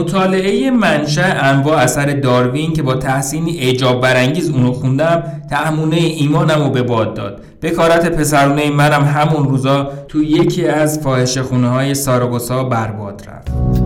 مطالعه 0.00 0.70
منشأ 0.70 1.38
انواع 1.42 1.78
اثر 1.82 2.06
داروین 2.06 2.72
که 2.72 2.82
با 2.82 2.94
تحسینی 2.94 3.58
اعجاب 3.58 4.00
برانگیز 4.00 4.50
اونو 4.50 4.72
خوندم 4.72 5.22
تهمونه 5.50 5.96
ایمانم 5.96 6.64
رو 6.64 6.70
به 6.70 6.82
باد 6.82 7.14
داد. 7.14 7.40
بکارت 7.62 8.12
پسرونه 8.12 8.70
منم 8.70 9.04
همون 9.04 9.48
روزا 9.48 9.90
تو 10.08 10.22
یکی 10.22 10.66
از 10.66 11.00
فاحشه 11.00 11.42
خونه 11.42 11.68
های 11.68 11.94
ساراگوسا 11.94 12.64
برباد 12.64 13.22
رفت. 13.28 13.85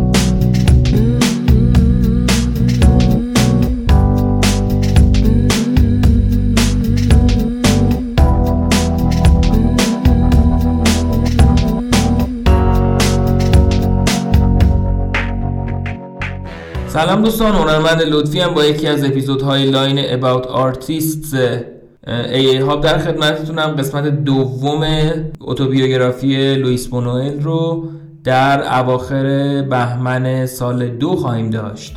سلام 16.92 17.22
دوستان 17.22 17.54
هنرمند 17.54 18.02
لطفی 18.02 18.40
هم 18.40 18.54
با 18.54 18.64
یکی 18.64 18.86
از 18.86 19.04
اپیزودهای 19.04 19.70
line 19.70 20.20
About 20.20 20.44
Artists 20.46 21.36
ای 22.06 22.56
هاب 22.56 22.80
در 22.80 22.98
خدمتتونم. 22.98 23.76
قسمت 23.78 24.04
دوم 24.24 24.84
اتوبیوگرافی 25.40 26.54
لوئیس 26.54 26.88
بونوئل 26.88 27.42
رو 27.42 27.88
در 28.24 28.78
اواخر 28.78 29.22
بهمن 29.62 30.46
سال 30.46 30.88
دو 30.88 31.16
خواهیم 31.16 31.50
داشت. 31.50 31.96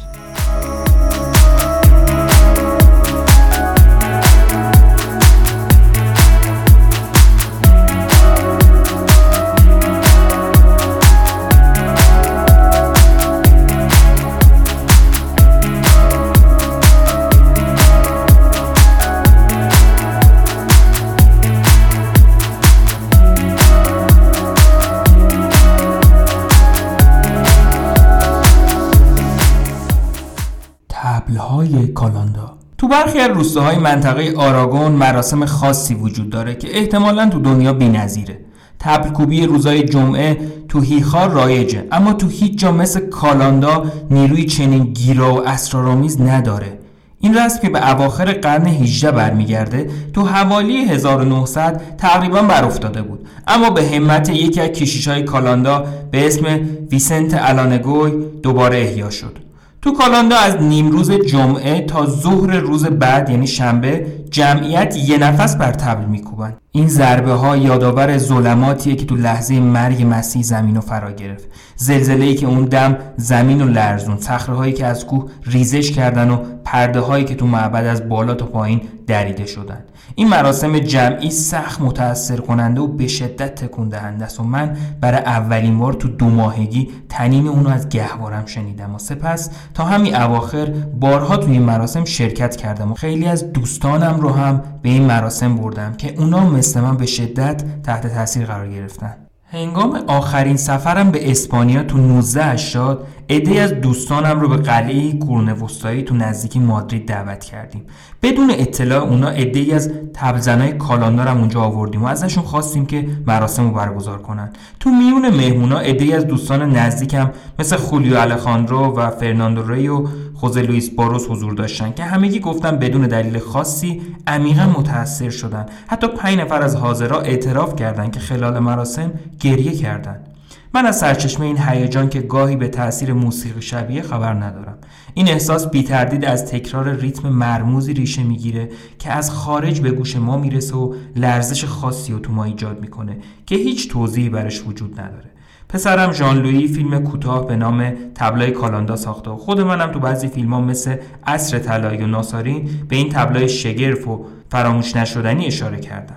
از 33.23 33.31
روستاهای 33.37 33.77
منطقه 33.77 34.33
آراگون 34.37 34.91
مراسم 34.91 35.45
خاصی 35.45 35.93
وجود 35.93 36.29
داره 36.29 36.55
که 36.55 36.77
احتمالا 36.77 37.29
تو 37.29 37.39
دنیا 37.39 37.73
بی‌نظیره. 37.73 38.39
تبلکوبی 38.79 39.45
روزای 39.45 39.83
جمعه 39.83 40.37
تو 40.69 40.81
هیخار 40.81 41.29
رایجه 41.29 41.87
اما 41.91 42.13
تو 42.13 42.27
هیچ 42.27 42.59
جا 42.59 42.71
مثل 42.71 42.99
کالاندا 42.99 43.85
نیروی 44.11 44.45
چنین 44.45 44.83
گیرا 44.83 45.33
و 45.33 45.47
اسرارآمیز 45.47 46.21
نداره. 46.21 46.79
این 47.19 47.37
رسم 47.37 47.61
که 47.61 47.69
به 47.69 47.91
اواخر 47.91 48.31
قرن 48.31 48.65
18 48.65 49.11
برمیگرده 49.11 49.89
تو 50.13 50.21
حوالی 50.21 50.77
1900 50.85 51.81
تقریبا 51.97 52.41
بر 52.41 52.63
افتاده 52.63 53.01
بود. 53.01 53.27
اما 53.47 53.69
به 53.69 53.83
همت 53.83 54.29
یکی 54.29 54.61
از 54.61 54.69
کشیش 54.69 55.07
های 55.07 55.23
کالاندا 55.23 55.85
به 56.11 56.27
اسم 56.27 56.45
ویسنت 56.91 57.35
الانگوی 57.37 58.11
دوباره 58.43 58.77
احیا 58.77 59.09
شد. 59.09 59.52
تو 59.83 59.91
کالاندا 59.91 60.35
از 60.35 60.61
نیمروز 60.61 61.11
جمعه 61.11 61.81
تا 61.81 62.05
ظهر 62.05 62.59
روز 62.59 62.85
بعد 62.85 63.29
یعنی 63.29 63.47
شنبه 63.47 64.05
جمعیت 64.29 64.95
یه 64.97 65.17
نفس 65.17 65.55
بر 65.55 65.71
تبل 65.71 66.05
میکوبن. 66.05 66.53
این 66.71 66.87
ضربه 66.87 67.31
ها 67.33 67.57
یادآور 67.57 68.17
ظلماتیه 68.17 68.95
که 68.95 69.05
تو 69.05 69.15
لحظه 69.15 69.59
مرگ 69.59 70.05
مسیح 70.09 70.41
زمین 70.41 70.75
رو 70.75 70.81
فرا 70.81 71.11
گرفت. 71.11 71.47
زلزله 71.75 72.25
ای 72.25 72.35
که 72.35 72.47
اون 72.47 72.65
دم 72.65 72.97
زمین 73.17 73.61
و 73.61 73.65
لرزون 73.65 74.17
صخره 74.17 74.55
هایی 74.55 74.73
که 74.73 74.85
از 74.85 75.05
کوه 75.05 75.31
ریزش 75.45 75.91
کردن 75.91 76.29
و 76.29 76.37
پرده 76.63 76.99
هایی 76.99 77.25
که 77.25 77.35
تو 77.35 77.47
معبد 77.47 77.85
از 77.85 78.09
بالا 78.09 78.33
تا 78.33 78.45
پایین 78.45 78.81
دریده 79.07 79.45
شدن. 79.45 79.83
این 80.15 80.27
مراسم 80.27 80.79
جمعی 80.79 81.31
سخت 81.31 81.81
متاثر 81.81 82.37
کننده 82.37 82.81
و 82.81 82.87
به 82.87 83.07
شدت 83.07 83.55
تکون 83.55 83.89
دهنده 83.89 84.25
است 84.25 84.39
و 84.39 84.43
من 84.43 84.77
برای 85.01 85.19
اولین 85.19 85.79
بار 85.79 85.93
تو 85.93 86.07
دو 86.07 86.29
ماهگی 86.29 86.89
تنین 87.09 87.47
اونو 87.47 87.69
از 87.69 87.89
گهوارم 87.89 88.45
شنیدم 88.45 88.95
و 88.95 88.99
سپس 88.99 89.49
تا 89.73 89.83
همین 89.83 90.15
اواخر 90.15 90.65
بارها 90.99 91.37
تو 91.37 91.51
این 91.51 91.61
مراسم 91.61 92.05
شرکت 92.05 92.55
کردم 92.55 92.91
و 92.91 92.95
خیلی 92.95 93.25
از 93.25 93.53
دوستانم 93.53 94.19
رو 94.19 94.29
هم 94.29 94.63
به 94.81 94.89
این 94.89 95.05
مراسم 95.05 95.55
بردم 95.55 95.93
که 95.93 96.15
اونا 96.17 96.49
مثل 96.49 96.81
من 96.81 96.97
به 96.97 97.05
شدت 97.05 97.63
تحت 97.83 98.07
تاثیر 98.07 98.45
قرار 98.45 98.69
گرفتن. 98.69 99.22
هنگام 99.53 100.03
آخرین 100.07 100.57
سفرم 100.57 101.11
به 101.11 101.31
اسپانیا 101.31 101.83
تو 101.83 101.97
1980 101.97 103.07
عده 103.29 103.61
از 103.61 103.73
دوستانم 103.73 104.39
رو 104.39 104.49
به 104.49 104.57
قلعه 104.57 105.19
قرون 105.19 105.53
تو 106.01 106.15
نزدیکی 106.15 106.59
مادرید 106.59 107.07
دعوت 107.07 107.43
کردیم. 107.43 107.81
بدون 108.21 108.51
اطلاع 108.51 109.03
اونا 109.03 109.29
عده 109.29 109.75
از 109.75 109.91
تبزنای 110.13 110.71
کالاندارم 110.71 111.37
اونجا 111.37 111.61
آوردیم 111.61 112.03
و 112.03 112.05
ازشون 112.05 112.43
خواستیم 112.43 112.85
که 112.85 113.07
مراسم 113.27 113.63
رو 113.63 113.71
برگزار 113.71 114.21
کنن. 114.21 114.49
تو 114.79 114.89
میون 114.89 115.29
مهمونا 115.29 115.79
عده 115.79 116.15
از 116.15 116.27
دوستان 116.27 116.75
نزدیکم 116.75 117.31
مثل 117.59 117.75
خولیو 117.75 118.17
الخاندرو 118.17 118.95
و 118.95 119.09
فرناندو 119.09 119.71
ری 119.71 119.87
و 119.87 120.05
خوزه 120.43 120.61
لوئیس 120.61 120.89
باروس 120.89 121.25
حضور 121.29 121.53
داشتن 121.53 121.91
که 121.91 122.03
همگی 122.03 122.39
گفتن 122.39 122.77
بدون 122.77 123.01
دلیل 123.07 123.39
خاصی 123.39 124.01
عمیقا 124.27 124.65
متاثر 124.65 125.29
شدن. 125.29 125.65
حتی 125.87 126.07
پنج 126.07 126.39
نفر 126.39 126.61
از 126.61 126.75
حاضرها 126.75 127.19
اعتراف 127.19 127.75
کردند 127.75 128.11
که 128.11 128.19
خلال 128.19 128.59
مراسم 128.59 129.11
گریه 129.39 129.71
کردند 129.71 130.27
من 130.73 130.85
از 130.85 130.99
سرچشمه 130.99 131.45
این 131.45 131.57
هیجان 131.57 132.09
که 132.09 132.21
گاهی 132.21 132.55
به 132.55 132.67
تاثیر 132.67 133.13
موسیقی 133.13 133.61
شبیه 133.61 134.01
خبر 134.01 134.33
ندارم. 134.33 134.77
این 135.13 135.27
احساس 135.27 135.67
بی 135.67 135.83
تردید 135.83 136.25
از 136.25 136.45
تکرار 136.45 136.95
ریتم 136.95 137.29
مرموزی 137.29 137.93
ریشه 137.93 138.23
می‌گیره 138.23 138.69
که 138.99 139.11
از 139.11 139.31
خارج 139.31 139.81
به 139.81 139.91
گوش 139.91 140.15
ما 140.15 140.37
می‌رسه 140.37 140.75
و 140.75 140.93
لرزش 141.15 141.65
خاصی 141.65 142.13
و 142.13 142.19
تو 142.19 142.31
ما 142.31 142.43
ایجاد 142.43 142.81
می‌کنه 142.81 143.17
که 143.45 143.55
هیچ 143.55 143.89
توضیحی 143.89 144.29
برش 144.29 144.63
وجود 144.67 144.99
نداره. 145.01 145.32
پسرم 145.73 146.11
ژان 146.11 146.41
لویی 146.41 146.67
فیلم 146.67 147.03
کوتاه 147.03 147.47
به 147.47 147.55
نام 147.55 147.93
تبلای 148.15 148.51
کالاندا 148.51 148.95
ساخته. 148.95 149.31
و 149.31 149.37
خود 149.37 149.61
منم 149.61 149.91
تو 149.91 149.99
بعضی 149.99 150.27
فیلم 150.27 150.53
ها 150.53 150.61
مثل 150.61 150.95
عصر 151.27 151.59
طلایی 151.59 152.03
و 152.03 152.07
ناسارین 152.07 152.69
به 152.89 152.95
این 152.95 153.09
تبلای 153.09 153.49
شگرف 153.49 154.07
و 154.07 154.25
فراموش 154.51 154.95
نشدنی 154.95 155.45
اشاره 155.45 155.79
کردم. 155.79 156.15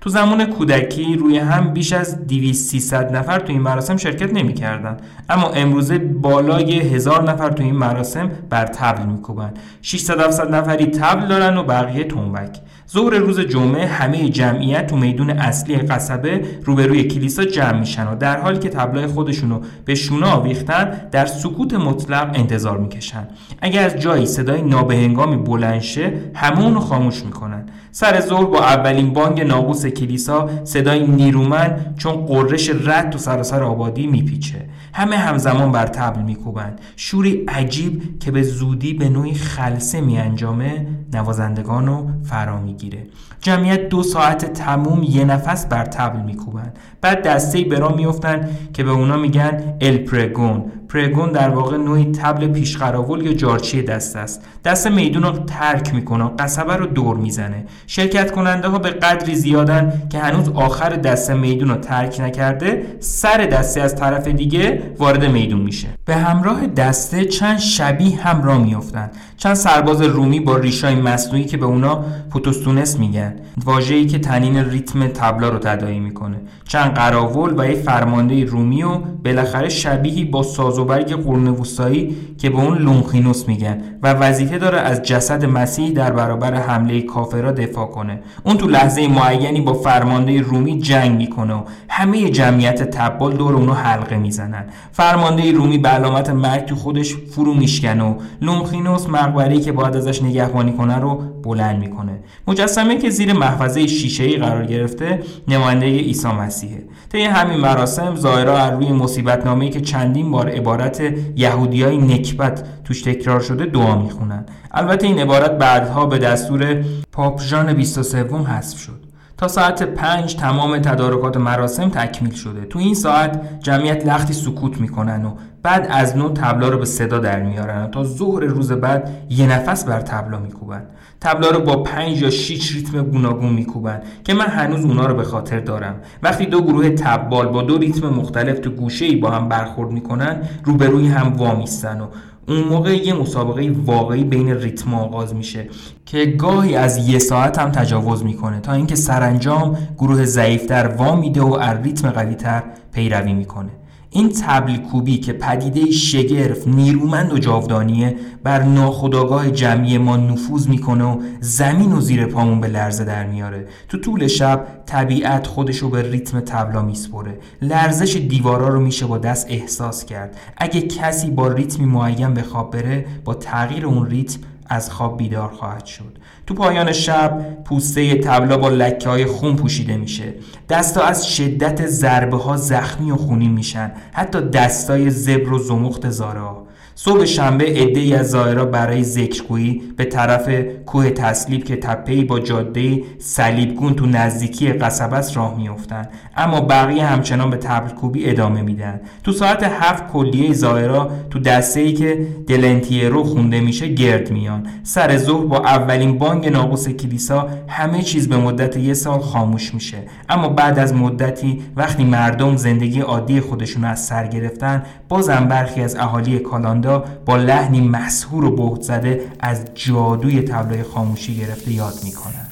تو 0.00 0.10
زمان 0.10 0.44
کودکی 0.44 1.16
روی 1.16 1.38
هم 1.38 1.72
بیش 1.72 1.92
از 1.92 2.26
200 2.26 2.70
300 2.70 3.16
نفر 3.16 3.38
تو 3.38 3.52
این 3.52 3.62
مراسم 3.62 3.96
شرکت 3.96 4.32
نمی‌کردن 4.32 4.96
اما 5.28 5.48
امروزه 5.48 5.98
بالای 5.98 6.80
هزار 6.80 7.30
نفر 7.30 7.50
تو 7.50 7.62
این 7.62 7.76
مراسم 7.76 8.30
بر 8.50 8.66
تبل 8.66 9.06
میکوبن 9.06 9.54
600 9.82 10.20
700 10.20 10.54
نفری 10.54 10.86
تبل 10.86 11.26
دارن 11.26 11.56
و 11.56 11.62
بقیه 11.62 12.04
تنبک. 12.04 12.58
ظهر 12.92 13.14
روز 13.14 13.40
جمعه 13.40 13.86
همه 13.86 14.28
جمعیت 14.28 14.86
تو 14.86 14.96
میدون 14.96 15.30
اصلی 15.30 15.76
قصبه 15.76 16.44
روبروی 16.64 17.04
کلیسا 17.04 17.44
جمع 17.44 17.78
میشن 17.78 18.06
و 18.06 18.16
در 18.16 18.40
حالی 18.40 18.58
که 18.58 18.68
تبلای 18.68 19.06
خودشونو 19.06 19.60
به 19.84 19.94
شونه 19.94 20.26
آویختن 20.26 21.00
در 21.12 21.26
سکوت 21.26 21.74
مطلق 21.74 22.30
انتظار 22.34 22.78
می‌کشن. 22.78 23.28
اگر 23.62 23.84
از 23.84 23.96
جایی 23.96 24.26
صدای 24.26 24.62
نابهنگامی 24.62 25.36
بلنشه 25.36 26.12
همه 26.34 26.80
خاموش 26.80 27.24
می‌کنن. 27.24 27.66
سر 27.92 28.20
ظهر 28.20 28.44
با 28.44 28.58
اولین 28.58 29.12
بانگ 29.12 29.40
ناقوس 29.40 29.86
کلیسا 29.86 30.50
صدای 30.64 31.06
نیرومند 31.06 31.94
چون 31.98 32.12
قررش 32.12 32.70
رد 32.70 33.10
تو 33.10 33.18
سراسر 33.18 33.62
آبادی 33.62 34.06
میپیچه. 34.06 34.68
همه 34.96 35.16
همزمان 35.16 35.72
بر 35.72 35.86
تبل 35.86 36.22
میکوبند. 36.22 36.80
شوری 36.96 37.44
عجیب 37.48 38.18
که 38.20 38.30
به 38.30 38.42
زودی 38.42 38.94
به 38.94 39.08
نوعی 39.08 39.34
خلصه 39.34 40.00
میانجامه 40.00 40.86
نوازندگان 41.12 41.86
رو 41.86 42.06
فرا 42.22 42.60
می‌گیره. 42.60 43.06
جمعیت 43.40 43.88
دو 43.88 44.02
ساعت 44.02 44.52
تموم 44.52 45.02
یه 45.02 45.24
نفس 45.24 45.66
بر 45.66 45.84
تبل 45.84 46.20
میکوبن 46.20 46.72
بعد 47.00 47.22
دسته 47.22 47.60
به 47.64 47.78
راه 47.78 47.96
میفتن 47.96 48.48
که 48.72 48.84
به 48.84 48.90
اونا 48.90 49.16
میگن 49.16 49.76
ال 49.80 49.96
پرگون. 49.96 50.64
پرگون 50.88 51.32
در 51.32 51.48
واقع 51.48 51.76
نوعی 51.76 52.04
تبل 52.04 52.48
پیشقراول 52.48 53.26
یا 53.26 53.32
جارچی 53.32 53.82
دست 53.82 54.16
است. 54.16 54.42
دست 54.64 54.86
میدون 54.86 55.22
رو 55.22 55.30
ترک 55.30 55.94
می‌کنه 55.94 56.30
قصبه 56.38 56.76
رو 56.76 56.86
دور 56.86 57.16
می‌زنه. 57.16 57.64
شرکت 57.86 58.32
کننده 58.32 58.68
ها 58.68 58.78
به 58.78 58.90
قدری 58.90 59.34
زیادن 59.34 60.02
که 60.10 60.18
هنوز 60.18 60.48
آخر 60.48 60.90
دست 60.90 61.30
میدون 61.30 61.68
رو 61.68 61.76
ترک 61.76 62.20
نکرده 62.20 62.86
سر 63.00 63.36
دسته 63.36 63.80
از 63.80 63.96
طرف 63.96 64.28
دیگه 64.28 64.82
وارد 64.98 65.24
میدون 65.24 65.60
میشه. 65.60 65.88
به 66.04 66.16
همراه 66.16 66.66
دسته 66.66 67.24
چند 67.24 67.58
شبیه 67.58 68.20
هم 68.20 68.42
را 68.42 68.58
میفتن 68.58 69.10
چند 69.36 69.54
سرباز 69.54 70.02
رومی 70.02 70.40
با 70.40 70.56
ریشای 70.56 70.94
مصنوعی 70.94 71.44
که 71.44 71.56
به 71.56 71.66
اونا 71.66 72.04
پوتوستونس 72.30 72.98
میگن. 72.98 73.34
واژه‌ای 73.64 74.06
که 74.06 74.18
تنین 74.18 74.56
ریتم 74.70 75.06
تبلا 75.06 75.48
رو 75.48 75.58
تداعی 75.58 75.98
می‌کنه. 75.98 76.36
چند 76.68 76.94
قراول 76.94 77.54
و 77.58 77.68
یه 77.68 77.74
فرمانده 77.74 78.44
رومی 78.44 78.82
و 78.82 78.98
بالاخره 79.24 79.68
شبیهی 79.68 80.24
با 80.24 80.42
سازوبرگ 80.42 81.14
قرون 81.14 81.48
وسطایی 81.48 82.16
که 82.38 82.50
به 82.50 82.56
اون 82.56 82.78
لونخینوس 82.78 83.48
میگن 83.48 83.82
و 84.02 84.12
وظیفه 84.12 84.58
داره 84.58 84.78
از 84.78 85.02
جسد 85.02 85.44
مسیح 85.44 85.90
در 85.90 86.12
برابر 86.12 86.54
حمله 86.54 87.02
کافرا 87.02 87.52
دفاع 87.52 87.86
کنه. 87.86 88.20
اون 88.44 88.56
تو 88.56 88.68
لحظه 88.68 89.08
معینی 89.08 89.60
با 89.60 89.74
فرمانده 89.74 90.40
رومی 90.40 90.80
جنگ 90.80 91.16
می‌کنه 91.16 91.54
و 91.54 91.62
همه 91.88 92.30
جمعیت 92.30 92.82
تبال 92.90 93.36
دور 93.36 93.54
اونو 93.54 93.72
حلقه 93.72 94.16
می‌زنن. 94.16 94.64
فرمانده 94.92 95.52
رومی 95.52 95.78
به 95.78 95.88
علامت 95.88 96.30
مرگ 96.30 96.64
تو 96.64 96.76
خودش 96.76 97.14
فرو 97.14 97.54
میشکن 97.54 98.00
و 98.00 98.14
لومخینوس 98.40 99.06
مقبری 99.08 99.60
که 99.60 99.72
باید 99.72 99.96
ازش 99.96 100.22
نگهبانی 100.22 100.72
کنه 100.72 100.98
رو 100.98 101.22
بلند 101.42 101.78
می‌کنه. 101.80 102.18
مجسمه 102.48 102.98
که 102.98 103.10
زیر 103.10 103.32
محفظه 103.32 103.86
شیشه‌ای 103.86 104.36
قرار 104.36 104.66
گرفته 104.66 105.22
نماینده 105.48 105.86
عیسی 105.86 106.28
مسیحه. 106.28 106.84
طی 107.12 107.22
همین 107.22 107.60
مراسم 107.60 108.16
ظاهرا 108.16 108.58
از 108.58 108.72
روی 108.72 108.92
مصیبت 108.92 109.46
نامه‌ای 109.46 109.70
که 109.70 109.80
چندین 109.80 110.30
بار 110.30 110.48
عبارت 110.48 111.02
یهودیای 111.36 111.98
نکبت 111.98 112.64
توش 112.84 113.02
تکرار 113.02 113.40
شده 113.40 113.64
دعا 113.64 114.02
می‌خونن. 114.02 114.46
البته 114.70 115.06
این 115.06 115.18
عبارت 115.18 115.58
بعدها 115.58 116.06
به 116.06 116.18
دستور 116.18 116.84
پاپ 117.12 117.42
ژان 117.42 117.72
23 117.72 118.18
حذف 118.18 118.78
شد. 118.78 119.03
ساعت 119.48 119.82
پنج 119.82 120.36
تمام 120.36 120.78
تدارکات 120.78 121.36
مراسم 121.36 121.88
تکمیل 121.88 122.32
شده. 122.32 122.64
تو 122.64 122.78
این 122.78 122.94
ساعت 122.94 123.60
جمعیت 123.60 124.06
لختی 124.06 124.32
سکوت 124.32 124.80
می‌کنن 124.80 125.24
و 125.24 125.34
بعد 125.62 125.86
از 125.90 126.16
نو 126.16 126.28
تبلا 126.28 126.68
رو 126.68 126.78
به 126.78 126.84
صدا 126.84 127.18
در 127.18 127.42
میارن. 127.42 127.90
تا 127.90 128.04
ظهر 128.04 128.40
روز 128.40 128.72
بعد 128.72 129.10
یه 129.30 129.46
نفس 129.46 129.84
بر 129.84 130.00
تبلا 130.00 130.38
میکوبن. 130.38 130.82
تبلا 131.20 131.50
رو 131.50 131.60
با 131.60 131.82
پنج 131.82 132.22
یا 132.22 132.30
شیش 132.30 132.74
ریتم 132.74 133.02
گوناگون 133.02 133.52
میکوبن 133.52 134.02
که 134.24 134.34
من 134.34 134.46
هنوز 134.46 134.84
اونا 134.84 135.06
رو 135.06 135.14
به 135.14 135.22
خاطر 135.22 135.60
دارم. 135.60 135.94
وقتی 136.22 136.46
دو 136.46 136.62
گروه 136.62 136.90
تبال 136.90 137.48
با 137.48 137.62
دو 137.62 137.78
ریتم 137.78 138.08
مختلف 138.08 138.58
تو 138.58 138.70
گوشه 138.70 139.04
ای 139.04 139.16
با 139.16 139.30
هم 139.30 139.48
برخورد 139.48 139.90
می‌کنن 139.90 140.42
روبروی 140.64 141.08
هم 141.08 141.32
وامیستن 141.32 142.00
و 142.00 142.06
اون 142.48 142.60
موقع 142.60 143.06
یه 143.06 143.14
مسابقه 143.14 143.70
واقعی 143.84 144.24
بین 144.24 144.54
ریتم 144.54 144.94
آغاز 144.94 145.34
میشه 145.34 145.68
که 146.06 146.26
گاهی 146.26 146.76
از 146.76 147.08
یه 147.08 147.18
ساعت 147.18 147.58
هم 147.58 147.70
تجاوز 147.70 148.24
می‌کنه 148.24 148.60
تا 148.60 148.72
اینکه 148.72 148.94
سرانجام 148.94 149.78
گروه 149.98 150.24
ضعیفتر 150.24 150.94
وا 150.98 151.16
میده 151.16 151.42
و 151.42 151.54
از 151.54 151.78
ریتم 151.82 152.10
قویتر 152.10 152.62
پیروی 152.92 153.32
می‌کنه. 153.32 153.70
این 154.16 154.28
تبل 154.28 154.76
کوبی 154.76 155.18
که 155.18 155.32
پدیده 155.32 155.90
شگرف 155.90 156.68
نیرومند 156.68 157.32
و 157.32 157.38
جاودانیه 157.38 158.16
بر 158.42 158.62
ناخداگاه 158.62 159.50
جمعی 159.50 159.98
ما 159.98 160.16
نفوذ 160.16 160.68
می‌کنه 160.68 161.04
و 161.04 161.20
زمین 161.40 161.92
و 161.92 162.00
زیر 162.00 162.26
پامون 162.26 162.60
به 162.60 162.68
لرزه 162.68 163.04
در 163.04 163.26
میاره. 163.26 163.66
تو 163.88 163.98
طول 163.98 164.26
شب 164.26 164.66
طبیعت 164.86 165.46
خودشو 165.46 165.90
به 165.90 166.10
ریتم 166.10 166.40
تبلا 166.40 166.82
میسپره. 166.82 167.38
لرزش 167.62 168.16
دیوارا 168.16 168.68
رو 168.68 168.80
میشه 168.80 169.06
با 169.06 169.18
دست 169.18 169.46
احساس 169.50 170.04
کرد. 170.04 170.36
اگه 170.56 170.80
کسی 170.80 171.30
با 171.30 171.48
ریتمی 171.48 171.86
معین 171.86 172.34
به 172.34 172.42
خواب 172.42 172.70
بره 172.70 173.06
با 173.24 173.34
تغییر 173.34 173.86
اون 173.86 174.06
ریتم 174.06 174.40
از 174.66 174.90
خواب 174.90 175.16
بیدار 175.16 175.48
خواهد 175.48 175.84
شد. 175.84 176.18
تو 176.46 176.54
پایان 176.54 176.92
شب 176.92 177.64
پوسته 177.64 178.14
تبلا 178.14 178.56
با 178.56 178.68
لکه 178.68 179.08
های 179.08 179.26
خون 179.26 179.56
پوشیده 179.56 179.96
میشه. 179.96 180.34
دستا 180.68 181.02
از 181.02 181.26
شدت 181.28 181.86
ضربه 181.86 182.36
ها 182.36 182.56
زخمی 182.56 183.10
و 183.10 183.16
خونی 183.16 183.48
میشن. 183.48 183.92
حتی 184.12 184.40
دستای 184.40 185.10
زبر 185.10 185.52
و 185.52 185.58
زمخت 185.58 186.10
زارا. 186.10 186.63
صبح 186.96 187.24
شنبه 187.24 187.64
عده 187.64 188.18
از 188.18 188.30
زائرا 188.30 188.64
برای 188.64 189.04
ذکرگویی 189.04 189.82
به 189.96 190.04
طرف 190.04 190.48
کوه 190.86 191.10
تسلیب 191.10 191.64
که 191.64 191.76
تپه‌ای 191.76 192.24
با 192.24 192.40
جاده 192.40 193.02
صلیبگون 193.18 193.94
تو 193.94 194.06
نزدیکی 194.06 194.72
قصبه 194.72 195.20
راه 195.34 195.56
میافتند. 195.56 196.08
اما 196.36 196.60
بقیه 196.60 197.04
همچنان 197.04 197.50
به 197.50 197.56
تبلکوبی 197.56 198.30
ادامه 198.30 198.62
میدن 198.62 199.00
تو 199.24 199.32
ساعت 199.32 199.62
هفت 199.62 200.06
کلیه 200.08 200.52
زائرا 200.52 201.10
تو 201.30 201.38
دسته 201.38 201.80
ای 201.80 201.92
که 201.92 202.26
دلنتیرو 202.46 203.24
خونده 203.24 203.60
میشه 203.60 203.88
گرد 203.88 204.30
میان. 204.30 204.66
سر 204.82 205.16
ظهر 205.16 205.44
با 205.46 205.58
اولین 205.58 206.18
بانگ 206.18 206.48
ناقوس 206.48 206.88
کلیسا 206.88 207.48
همه 207.68 208.02
چیز 208.02 208.28
به 208.28 208.36
مدت 208.36 208.76
یه 208.76 208.94
سال 208.94 209.20
خاموش 209.20 209.74
میشه. 209.74 209.98
اما 210.28 210.48
بعد 210.48 210.78
از 210.78 210.94
مدتی 210.94 211.62
وقتی 211.76 212.04
مردم 212.04 212.56
زندگی 212.56 213.00
عادی 213.00 213.40
خودشون 213.40 213.84
از 213.84 214.04
سر 214.04 214.26
گرفتن 214.26 214.82
بازم 215.08 215.46
برخی 215.48 215.80
از 215.80 215.96
اهالی 215.96 216.38
کالاندا 216.84 217.04
با 217.26 217.36
لحنی 217.36 217.88
مسهور 217.88 218.44
و 218.44 218.50
بهت 218.56 218.82
زده 218.82 219.32
از 219.40 219.64
جادوی 219.74 220.42
تبلای 220.42 220.82
خاموشی 220.82 221.36
گرفته 221.36 221.72
یاد 221.72 221.94
می‌کنن. 222.04 222.46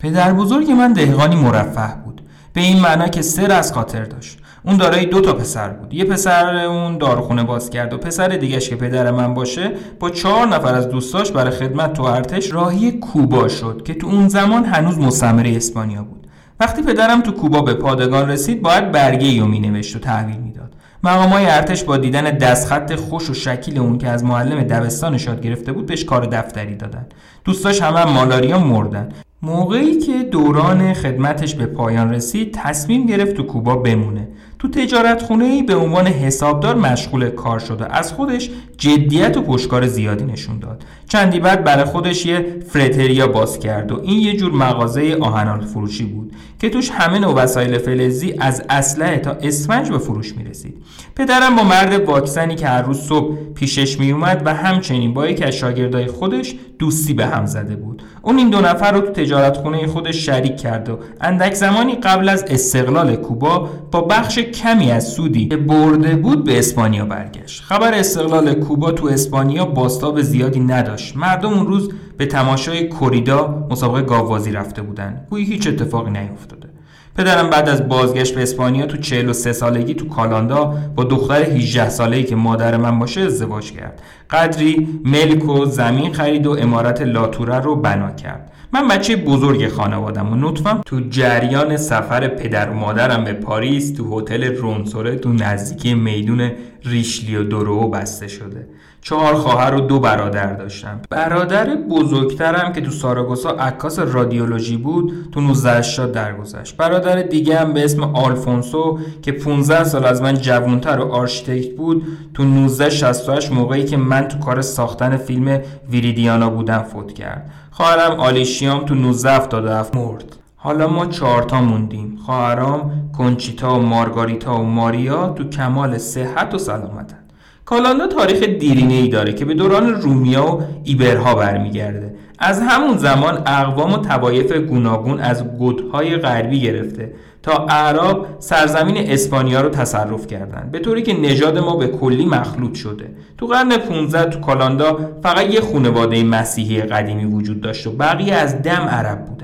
پدر 0.00 0.32
بزرگ 0.32 0.70
من 0.70 0.92
دهقانی 0.92 1.36
مرفه 1.36 1.94
بود. 2.04 2.22
به 2.52 2.60
این 2.60 2.80
معنا 2.80 3.08
که 3.08 3.22
سر 3.22 3.52
از 3.52 3.72
خاطر 3.72 4.04
داشت. 4.04 4.38
اون 4.64 4.76
دارای 4.76 5.06
دو 5.06 5.20
تا 5.20 5.32
پسر 5.32 5.68
بود. 5.68 5.94
یه 5.94 6.04
پسر 6.04 6.56
اون 6.56 6.98
داروخونه 6.98 7.44
باز 7.44 7.70
کرد 7.70 7.92
و 7.92 7.98
پسر 7.98 8.28
دیگهش 8.28 8.68
که 8.68 8.76
پدر 8.76 9.10
من 9.10 9.34
باشه 9.34 9.72
با 10.00 10.10
چهار 10.10 10.46
نفر 10.46 10.74
از 10.74 10.88
دوستاش 10.88 11.32
برای 11.32 11.50
خدمت 11.50 11.92
تو 11.92 12.02
ارتش 12.02 12.52
راهی 12.52 12.92
کوبا 12.92 13.48
شد 13.48 13.82
که 13.84 13.94
تو 13.94 14.06
اون 14.06 14.28
زمان 14.28 14.64
هنوز 14.64 14.98
مستعمره 14.98 15.56
اسپانیا 15.56 16.02
بود. 16.02 16.26
وقتی 16.60 16.82
پدرم 16.82 17.20
تو 17.20 17.32
کوبا 17.32 17.62
به 17.62 17.74
پادگان 17.74 18.30
رسید 18.30 18.62
باید 18.62 18.92
برگه 18.92 19.26
یو 19.26 19.46
می 19.46 19.60
نوشت 19.60 19.96
و 19.96 19.98
تحویل 19.98 20.36
می‌داد. 20.36 20.74
مقامای 21.04 21.46
ارتش 21.46 21.84
با 21.84 21.96
دیدن 21.96 22.24
دستخط 22.24 22.94
خوش 22.94 23.30
و 23.30 23.34
شکیل 23.34 23.78
اون 23.78 23.98
که 23.98 24.08
از 24.08 24.24
معلم 24.24 24.62
دبستانش 24.62 25.26
یاد 25.26 25.40
گرفته 25.40 25.72
بود 25.72 25.86
بهش 25.86 26.04
کار 26.04 26.26
دفتری 26.26 26.74
دادن. 26.76 27.06
دوستاش 27.44 27.82
همه 27.82 27.98
هم 27.98 28.08
مالاریا 28.10 28.58
مردن. 28.58 29.08
موقعی 29.42 29.98
که 29.98 30.22
دوران 30.22 30.94
خدمتش 30.94 31.54
به 31.54 31.66
پایان 31.66 32.10
رسید 32.12 32.54
تصمیم 32.54 33.06
گرفت 33.06 33.34
تو 33.34 33.42
کوبا 33.42 33.76
بمونه. 33.76 34.28
تو 34.58 34.68
تجارت 34.68 35.22
خونه 35.22 35.44
ای 35.44 35.62
به 35.62 35.76
عنوان 35.76 36.06
حسابدار 36.06 36.74
مشغول 36.74 37.30
کار 37.30 37.58
شده 37.58 37.96
از 37.96 38.12
خودش 38.12 38.50
جدیت 38.76 39.36
و 39.36 39.42
پشکار 39.42 39.86
زیادی 39.86 40.24
نشون 40.24 40.58
داد. 40.58 40.84
چندی 41.08 41.40
بعد 41.40 41.64
برای 41.64 41.84
خودش 41.84 42.26
یه 42.26 42.56
فرتریا 42.68 43.28
باز 43.28 43.58
کرد 43.58 43.92
و 43.92 44.00
این 44.02 44.20
یه 44.20 44.36
جور 44.36 44.52
مغازه 44.52 45.16
آهنال 45.20 45.60
فروشی 45.60 46.04
بود 46.04 46.32
که 46.58 46.70
توش 46.70 46.90
همه 46.90 47.18
نوع 47.18 47.34
وسایل 47.34 47.78
فلزی 47.78 48.34
از 48.38 48.62
اسلحه 48.70 49.18
تا 49.18 49.30
اسفنج 49.30 49.90
به 49.90 49.98
فروش 49.98 50.36
می 50.36 50.44
رسید 50.44 50.82
پدرم 51.16 51.56
با 51.56 51.64
مرد 51.64 52.08
واکسنی 52.08 52.54
که 52.54 52.66
هر 52.66 52.82
روز 52.82 53.00
صبح 53.00 53.36
پیشش 53.54 54.00
می 54.00 54.12
اومد 54.12 54.42
و 54.44 54.54
همچنین 54.54 55.14
با 55.14 55.28
یکی 55.28 55.44
از 55.44 55.54
شاگردای 55.54 56.06
خودش 56.06 56.54
دوستی 56.78 57.14
به 57.14 57.26
هم 57.26 57.46
زده 57.46 57.76
بود. 57.76 58.02
اون 58.22 58.38
این 58.38 58.50
دو 58.50 58.60
نفر 58.60 58.92
رو 58.92 59.00
تو 59.00 59.12
تجارت 59.30 59.56
خونه 59.56 59.86
خودش 59.86 60.26
شریک 60.26 60.56
کرد 60.56 60.88
و 60.88 60.98
اندک 61.20 61.54
زمانی 61.54 61.94
قبل 61.94 62.28
از 62.28 62.44
استقلال 62.48 63.16
کوبا 63.16 63.68
با 63.90 64.00
بخش 64.00 64.38
کمی 64.38 64.90
از 64.90 65.08
سودی 65.08 65.48
که 65.48 65.56
برده 65.56 66.16
بود 66.16 66.44
به 66.44 66.58
اسپانیا 66.58 67.04
برگشت 67.04 67.62
خبر 67.62 67.94
استقلال 67.94 68.54
کوبا 68.54 68.92
تو 68.92 69.06
اسپانیا 69.06 69.64
باستاب 69.64 70.22
زیادی 70.22 70.60
نداشت 70.60 71.16
مردم 71.16 71.52
اون 71.52 71.66
روز 71.66 71.90
به 72.16 72.26
تماشای 72.26 72.88
کوریدا 72.88 73.66
مسابقه 73.70 74.02
گاوبازی 74.02 74.52
رفته 74.52 74.82
بودن 74.82 75.26
گویی 75.30 75.44
هیچ 75.44 75.66
اتفاقی 75.66 76.10
نیفتاده 76.10 76.68
پدرم 77.16 77.50
بعد 77.50 77.68
از 77.68 77.88
بازگشت 77.88 78.34
به 78.34 78.42
اسپانیا 78.42 78.86
تو 78.86 78.96
43 78.96 79.52
سالگی 79.52 79.94
تو 79.94 80.08
کالاندا 80.08 80.74
با 80.96 81.04
دختر 81.04 81.42
18 81.42 81.88
ساله‌ای 81.88 82.24
که 82.24 82.36
مادر 82.36 82.76
من 82.76 82.98
باشه 82.98 83.20
ازدواج 83.20 83.72
کرد. 83.72 84.02
قدری 84.30 85.00
ملک 85.04 85.48
و 85.48 85.64
زمین 85.64 86.12
خرید 86.12 86.46
و 86.46 86.56
امارت 86.58 87.00
لاتوره 87.02 87.60
رو 87.60 87.76
بنا 87.76 88.10
کرد. 88.10 88.49
من 88.72 88.88
بچه 88.88 89.16
بزرگ 89.16 89.68
خانوادم 89.68 90.32
و 90.32 90.36
نطفم 90.36 90.80
تو 90.86 91.00
جریان 91.00 91.76
سفر 91.76 92.28
پدر 92.28 92.70
و 92.70 92.74
مادرم 92.74 93.24
به 93.24 93.32
پاریس 93.32 93.92
تو 93.92 94.18
هتل 94.18 94.44
رونسوره 94.44 95.16
تو 95.16 95.32
نزدیکی 95.32 95.94
میدون 95.94 96.50
ریشلی 96.84 97.36
و 97.36 97.44
درو 97.44 97.88
بسته 97.88 98.28
شده. 98.28 98.66
چهار 99.02 99.34
خواهر 99.34 99.74
و 99.74 99.80
دو 99.80 100.00
برادر 100.00 100.52
داشتم. 100.52 101.00
برادر 101.10 101.74
بزرگترم 101.74 102.72
که 102.72 102.80
تو 102.80 102.90
ساراگوسا 102.90 103.50
عکاس 103.50 103.98
رادیولوژی 103.98 104.76
بود 104.76 105.12
تو 105.32 105.40
1980 105.40 106.12
درگذشت. 106.12 106.76
برادر 106.76 107.22
دیگه 107.22 107.58
هم 107.58 107.72
به 107.72 107.84
اسم 107.84 108.02
آلفونسو 108.02 108.98
که 109.22 109.32
15 109.32 109.84
سال 109.84 110.04
از 110.04 110.22
من 110.22 110.34
جوانتر 110.34 110.98
و 110.98 111.12
آرشیتکت 111.12 111.76
بود 111.76 112.06
تو 112.34 112.42
1968 112.42 113.52
موقعی 113.52 113.84
که 113.84 113.96
من 113.96 114.28
تو 114.28 114.38
کار 114.38 114.62
ساختن 114.62 115.16
فیلم 115.16 115.60
ویریدیانا 115.90 116.50
بودم 116.50 116.82
فوت 116.82 117.12
کرد. 117.12 117.50
خواهرم 117.80 118.20
آلیشیام 118.20 118.84
تو 118.84 118.94
1977 118.94 119.96
مرد. 119.96 120.24
حالا 120.56 120.86
ما 120.88 121.06
چهارتا 121.06 121.60
موندیم. 121.60 122.18
خواهرام 122.26 123.10
کنچیتا 123.18 123.78
و 123.78 123.82
مارگاریتا 123.82 124.60
و 124.60 124.62
ماریا 124.62 125.28
تو 125.28 125.44
کمال 125.44 125.98
صحت 125.98 126.54
و 126.54 126.58
سلامتن. 126.58 127.18
کالاندا 127.64 128.06
تاریخ 128.06 128.42
دیرینه 128.42 128.94
ای 128.94 129.08
داره 129.08 129.32
که 129.32 129.44
به 129.44 129.54
دوران 129.54 129.94
رومیا 129.94 130.46
و 130.46 130.62
ایبرها 130.84 131.34
برمیگرده. 131.34 132.14
از 132.38 132.62
همون 132.62 132.96
زمان 132.96 133.42
اقوام 133.46 133.92
و 133.92 133.98
توایف 133.98 134.52
گوناگون 134.52 135.20
از 135.20 135.44
گودهای 135.44 136.16
غربی 136.16 136.60
گرفته. 136.60 137.12
تا 137.42 137.66
اعراب 137.68 138.26
سرزمین 138.38 138.96
اسپانیا 138.96 139.60
رو 139.60 139.68
تصرف 139.68 140.26
کردند 140.26 140.70
به 140.72 140.78
طوری 140.78 141.02
که 141.02 141.20
نژاد 141.20 141.58
ما 141.58 141.76
به 141.76 141.86
کلی 141.86 142.26
مخلوط 142.26 142.74
شده. 142.74 143.10
تو 143.38 143.46
قرن 143.46 143.76
15 143.76 144.30
تو 144.30 144.40
کالاندا 144.40 144.98
فقط 145.22 145.46
یه 145.46 145.60
خانواده 145.60 146.24
مسیحی 146.24 146.82
قدیمی 146.82 147.24
وجود 147.24 147.60
داشت 147.60 147.86
و 147.86 147.90
بقیه 147.90 148.34
از 148.34 148.62
دم 148.62 148.88
عرب 148.90 149.24
بودن 149.24 149.39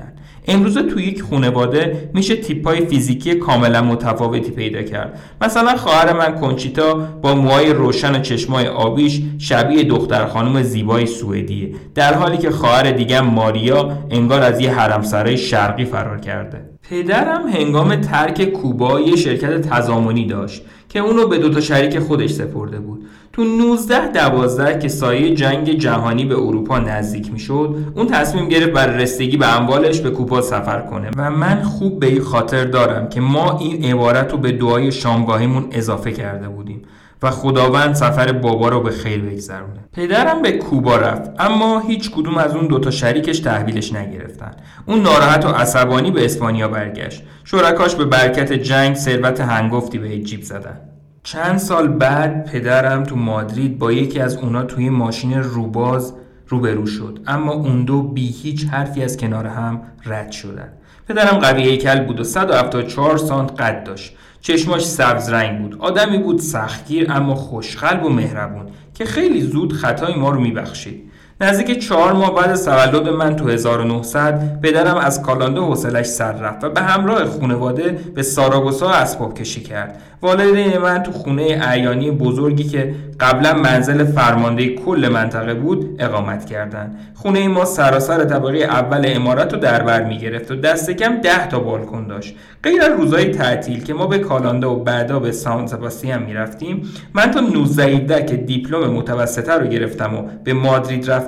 امروزه 0.47 0.83
تو 0.83 0.99
یک 0.99 1.23
خانواده 1.23 2.09
میشه 2.13 2.35
تیپای 2.35 2.85
فیزیکی 2.85 3.35
کاملا 3.35 3.81
متفاوتی 3.81 4.51
پیدا 4.51 4.81
کرد. 4.81 5.19
مثلا 5.41 5.75
خواهر 5.75 6.13
من 6.13 6.35
کنچیتا 6.35 6.93
با 6.93 7.35
موهای 7.35 7.73
روشن 7.73 8.15
و 8.15 8.19
چشمای 8.19 8.67
آبیش 8.67 9.21
شبیه 9.37 9.83
دختر 9.83 10.25
خانم 10.25 10.61
زیبای 10.61 11.05
سوئدیه. 11.05 11.71
در 11.95 12.13
حالی 12.13 12.37
که 12.37 12.51
خواهر 12.51 12.91
دیگه 12.91 13.21
ماریا 13.21 13.97
انگار 14.11 14.41
از 14.41 14.61
یه 14.61 14.73
حرمسرای 14.73 15.37
شرقی 15.37 15.85
فرار 15.85 16.19
کرده. 16.19 16.69
پدرم 16.89 17.47
هنگام 17.47 17.95
ترک 17.95 18.45
کوبا 18.45 18.99
یه 18.99 19.15
شرکت 19.15 19.61
تضامنی 19.61 20.25
داشت 20.25 20.61
که 20.89 20.99
اونو 20.99 21.27
به 21.27 21.37
دوتا 21.37 21.61
شریک 21.61 21.99
خودش 21.99 22.29
سپرده 22.29 22.79
بود. 22.79 23.05
تو 23.37 23.43
19 23.43 24.11
دوازده 24.11 24.79
که 24.79 24.87
سایه 24.87 25.35
جنگ 25.35 25.69
جهانی 25.69 26.25
به 26.25 26.35
اروپا 26.35 26.79
نزدیک 26.79 27.31
می‌شد 27.33 27.75
اون 27.95 28.07
تصمیم 28.07 28.47
گرفت 28.49 28.71
بر 28.71 28.87
رسیدگی 28.87 29.37
به 29.37 29.57
اموالش 29.57 29.99
به 29.99 30.09
کوپا 30.09 30.41
سفر 30.41 30.81
کنه. 30.81 31.09
و 31.17 31.31
من 31.31 31.61
خوب 31.61 31.99
به 31.99 32.07
این 32.07 32.21
خاطر 32.21 32.65
دارم 32.65 33.09
که 33.09 33.21
ما 33.21 33.59
این 33.59 33.83
عبارت 33.83 34.31
رو 34.31 34.37
به 34.37 34.51
دعای 34.51 34.91
شامگاهیمون 34.91 35.67
اضافه 35.71 36.11
کرده 36.11 36.47
بودیم 36.49 36.81
و 37.23 37.31
خداوند 37.31 37.95
سفر 37.95 38.31
بابا 38.31 38.69
رو 38.69 38.81
به 38.81 38.91
خیر 38.91 39.21
بگذرونه. 39.21 39.79
پدرم 39.93 40.41
به 40.41 40.51
کوبا 40.51 40.95
رفت 40.95 41.31
اما 41.39 41.79
هیچ 41.79 42.11
کدوم 42.11 42.37
از 42.37 42.55
اون 42.55 42.67
دوتا 42.67 42.91
شریکش 42.91 43.39
تحویلش 43.39 43.93
نگرفتن. 43.93 44.51
اون 44.85 45.01
ناراحت 45.01 45.45
و 45.45 45.49
عصبانی 45.49 46.11
به 46.11 46.25
اسپانیا 46.25 46.67
برگشت. 46.67 47.23
شرکاش 47.43 47.95
به 47.95 48.05
برکت 48.05 48.53
جنگ 48.53 48.95
ثروت 48.95 49.41
هنگفتی 49.41 49.97
به 49.97 50.19
جیب 50.19 50.41
زدن. 50.41 50.96
چند 51.27 51.57
سال 51.57 51.87
بعد 51.87 52.51
پدرم 52.51 53.03
تو 53.03 53.15
مادرید 53.15 53.79
با 53.79 53.91
یکی 53.91 54.19
از 54.19 54.37
اونا 54.37 54.63
توی 54.63 54.89
ماشین 54.89 55.33
روباز 55.33 56.13
روبرو 56.47 56.85
شد. 56.85 57.19
اما 57.27 57.53
اون 57.53 57.85
دو 57.85 58.01
بی 58.01 58.27
هیچ 58.27 58.65
حرفی 58.65 59.03
از 59.03 59.17
کنار 59.17 59.47
هم 59.47 59.81
رد 60.05 60.31
شدن. 60.31 60.69
پدرم 61.07 61.37
قوی 61.37 61.63
هیکل 61.63 62.05
بود 62.05 62.19
و 62.19 62.23
174 62.23 63.17
سانت 63.17 63.61
قد 63.61 63.83
داشت. 63.83 64.15
چشماش 64.41 64.85
سبز 64.85 65.29
رنگ 65.29 65.61
بود. 65.61 65.81
آدمی 65.81 66.17
بود 66.17 66.39
سختگیر 66.39 67.11
اما 67.11 67.35
خوشقلب 67.35 68.05
و 68.05 68.09
مهربون 68.09 68.65
که 68.93 69.05
خیلی 69.05 69.41
زود 69.41 69.73
خطای 69.73 70.15
ما 70.15 70.29
رو 70.29 70.39
میبخشید. 70.39 71.06
نزدیک 71.41 71.79
چهار 71.79 72.13
ماه 72.13 72.35
بعد 72.35 72.49
از 72.49 72.65
تولد 72.65 73.09
من 73.09 73.35
تو 73.35 73.49
1900 73.49 74.61
پدرم 74.61 74.97
از 74.97 75.21
کالانده 75.21 75.61
حوصلش 75.61 76.05
سر 76.05 76.31
رفت 76.31 76.63
و 76.63 76.69
به 76.69 76.81
همراه 76.81 77.25
خانواده 77.25 77.99
به 78.15 78.23
ساراگوسا 78.23 78.89
اسباب 78.89 79.33
کشی 79.33 79.61
کرد 79.61 80.01
والدین 80.21 80.77
من 80.77 81.03
تو 81.03 81.11
خونه 81.11 81.59
اعیانی 81.61 82.11
بزرگی 82.11 82.63
که 82.63 82.95
قبلا 83.19 83.53
منزل 83.53 84.05
فرمانده 84.05 84.75
کل 84.75 85.09
منطقه 85.13 85.53
بود 85.53 85.95
اقامت 85.99 86.45
کردند. 86.45 86.99
خونه 87.15 87.47
ما 87.47 87.65
سراسر 87.65 88.25
طبقه 88.25 88.57
اول 88.57 89.05
امارت 89.05 89.53
رو 89.53 89.59
در 89.59 89.83
بر 89.83 90.03
می 90.03 90.17
گرفت 90.17 90.51
و 90.51 90.55
دست 90.55 90.91
کم 90.91 91.21
ده 91.21 91.47
تا 91.47 91.59
بالکن 91.59 92.07
داشت 92.07 92.35
غیر 92.63 92.81
از 92.81 92.91
روزهای 92.99 93.31
تعطیل 93.31 93.83
که 93.83 93.93
ما 93.93 94.07
به 94.07 94.19
کالانده 94.19 94.67
و 94.67 94.75
بعدا 94.75 95.19
به 95.19 95.31
سان 95.31 95.67
سباستین 95.67 96.17
می 96.17 96.33
رفتیم 96.33 96.89
من 97.13 97.31
تا 97.31 97.39
19 97.39 98.25
که 98.25 98.35
دیپلم 98.35 98.91
متوسطه 98.91 99.53
رو 99.53 99.67
گرفتم 99.67 100.15
و 100.15 100.23
به 100.43 100.53
مادرید 100.53 101.11
رفتم 101.11 101.26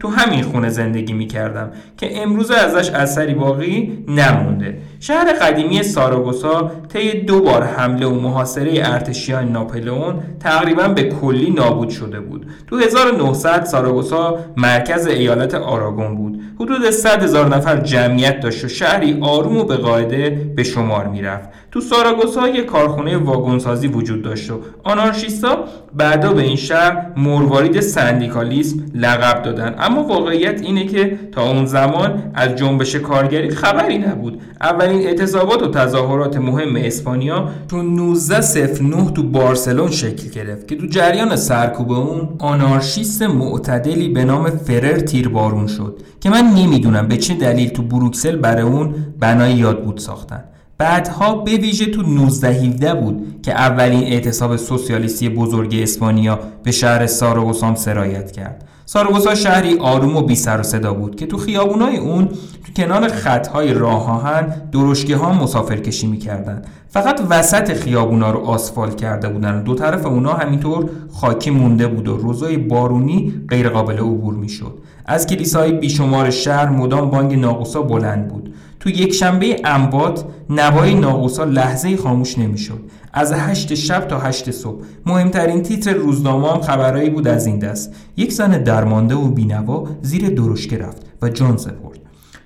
تو 0.00 0.08
همین 0.08 0.42
خونه 0.42 0.68
زندگی 0.68 1.12
می 1.12 1.26
کردم 1.26 1.70
که 1.96 2.22
امروز 2.22 2.50
ازش 2.50 2.90
اثری 2.90 3.34
باقی 3.34 4.04
نمونده. 4.08 4.78
شهر 5.00 5.32
قدیمی 5.32 5.82
ساراگوسا 5.82 6.70
طی 6.92 7.20
دو 7.20 7.40
بار 7.40 7.62
حمله 7.62 8.06
و 8.06 8.20
محاصره 8.20 8.72
ارتشیان 8.74 9.52
ناپلئون 9.52 10.14
تقریبا 10.40 10.88
به 10.88 11.02
کلی 11.02 11.50
نابود 11.50 11.88
شده 11.88 12.20
بود. 12.20 12.46
تو 12.66 12.78
1900 12.78 13.64
ساراگوسا 13.64 14.38
مرکز 14.56 15.06
ایالت 15.06 15.54
آراگون 15.54 16.16
بود. 16.16 16.40
حدود 16.60 16.90
100 16.90 17.22
هزار 17.22 17.48
نفر 17.48 17.76
جمعیت 17.76 18.40
داشت 18.40 18.64
و 18.64 18.68
شهری 18.68 19.18
آروم 19.20 19.56
و 19.56 19.64
به 19.64 19.76
قاعده 19.76 20.52
به 20.56 20.62
شمار 20.62 21.06
می‌رفت. 21.06 21.48
تو 21.72 21.80
ساراگوسا 21.80 22.48
یک 22.48 22.66
کارخونه 22.66 23.16
واگنسازی 23.16 23.88
وجود 23.88 24.22
داشت 24.22 24.50
و 24.50 24.60
آنارشیستا 24.84 25.64
بعدا 25.94 26.32
به 26.32 26.42
این 26.42 26.56
شهر 26.56 27.06
مروارید 27.16 27.80
سندیکالیسم 27.80 28.78
لقب 28.94 29.42
دادن. 29.42 29.74
اما 29.78 30.02
واقعیت 30.02 30.62
اینه 30.62 30.86
که 30.86 31.18
تا 31.32 31.50
اون 31.50 31.66
زمان 31.66 32.22
از 32.34 32.56
جنبش 32.56 32.96
کارگری 32.96 33.50
خبری 33.50 33.98
نبود. 33.98 34.40
اولین 34.60 35.06
اعتصابات 35.06 35.62
و 35.62 35.70
تظاهرات 35.70 36.36
مهم 36.36 36.76
اسپانیا 36.76 37.48
تو 37.68 37.80
1909 37.80 39.10
تو 39.10 39.22
بارسلون 39.22 39.90
شکل 39.90 40.28
گرفت 40.28 40.68
که 40.68 40.76
تو 40.76 40.86
جریان 40.86 41.36
سرکوب 41.36 41.92
اون 41.92 42.28
آنارشیست 42.38 43.22
معتدلی 43.22 44.08
به 44.08 44.24
نام 44.24 44.50
فرر 44.50 44.98
تیربارون 44.98 45.66
شد 45.66 46.02
که 46.20 46.30
من 46.30 46.42
نمی‌دونم 46.56 47.08
به 47.08 47.16
چه 47.16 47.34
دلیل 47.34 47.68
تو 47.68 47.82
بروکسل 47.82 48.36
برای 48.36 48.62
اون 48.62 48.94
بنای 49.20 49.52
یاد 49.52 49.84
بود 49.84 49.98
ساختن. 49.98 50.44
بعدها 50.80 51.34
به 51.34 51.50
ویژه 51.50 51.86
تو 51.86 52.02
1917 52.02 52.94
بود 52.94 53.40
که 53.42 53.52
اولین 53.52 54.02
اعتصاب 54.02 54.56
سوسیالیستی 54.56 55.28
بزرگ 55.28 55.74
اسپانیا 55.82 56.38
به 56.62 56.70
شهر 56.70 57.06
ساراگوسام 57.06 57.74
سرایت 57.74 58.32
کرد. 58.32 58.64
ساراگوسا 58.86 59.34
شهری 59.34 59.78
آروم 59.78 60.16
و 60.16 60.22
بی 60.22 60.34
سر 60.34 60.60
و 60.60 60.62
صدا 60.62 60.94
بود 60.94 61.16
که 61.16 61.26
تو 61.26 61.36
خیابونای 61.36 61.96
اون 61.96 62.28
تو 62.66 62.72
کنار 62.76 63.08
خطهای 63.08 63.74
راه 63.74 64.10
آهن 64.10 64.54
درشگه 64.72 65.16
ها 65.16 65.32
مسافر 65.32 65.76
کشی 65.76 66.06
می‌کردن. 66.06 66.62
فقط 66.88 67.20
وسط 67.30 67.72
خیابونا 67.72 68.30
رو 68.30 68.38
آسفال 68.38 68.94
کرده 68.94 69.28
بودن 69.28 69.58
و 69.58 69.62
دو 69.62 69.74
طرف 69.74 70.06
اونا 70.06 70.32
همینطور 70.32 70.90
خاکی 71.12 71.50
مونده 71.50 71.86
بود 71.86 72.08
و 72.08 72.16
روزای 72.16 72.56
بارونی 72.56 73.34
غیر 73.48 73.68
قابل 73.68 73.98
عبور 73.98 74.34
می‌شد. 74.34 74.78
از 75.06 75.26
کلیسای 75.26 75.72
بیشمار 75.72 76.30
شهر 76.30 76.68
مدام 76.68 77.10
بانگ 77.10 77.34
ناقوسا 77.34 77.82
بلند 77.82 78.28
بود. 78.28 78.54
تو 78.80 78.90
یک 78.90 79.12
شنبه 79.12 79.56
انبات 79.64 80.24
نوای 80.50 80.94
ناقوسا 80.94 81.44
لحظه 81.44 81.96
خاموش 81.96 82.38
نمی‌شد. 82.38 82.80
از 83.12 83.32
هشت 83.32 83.74
شب 83.74 84.08
تا 84.08 84.18
هشت 84.18 84.50
صبح. 84.50 84.84
مهمترین 85.06 85.62
تیتر 85.62 85.92
روزنامه 85.92 86.52
هم 86.52 86.60
خبرایی 86.60 87.10
بود 87.10 87.28
از 87.28 87.46
این 87.46 87.58
دست. 87.58 87.94
یک 88.16 88.32
زن 88.32 88.62
درمانده 88.62 89.14
و 89.14 89.28
بینوا 89.28 89.86
زیر 90.02 90.28
درشکه 90.28 90.78
رفت 90.78 91.02
و 91.22 91.28
جان 91.28 91.56
سپرد. 91.56 91.99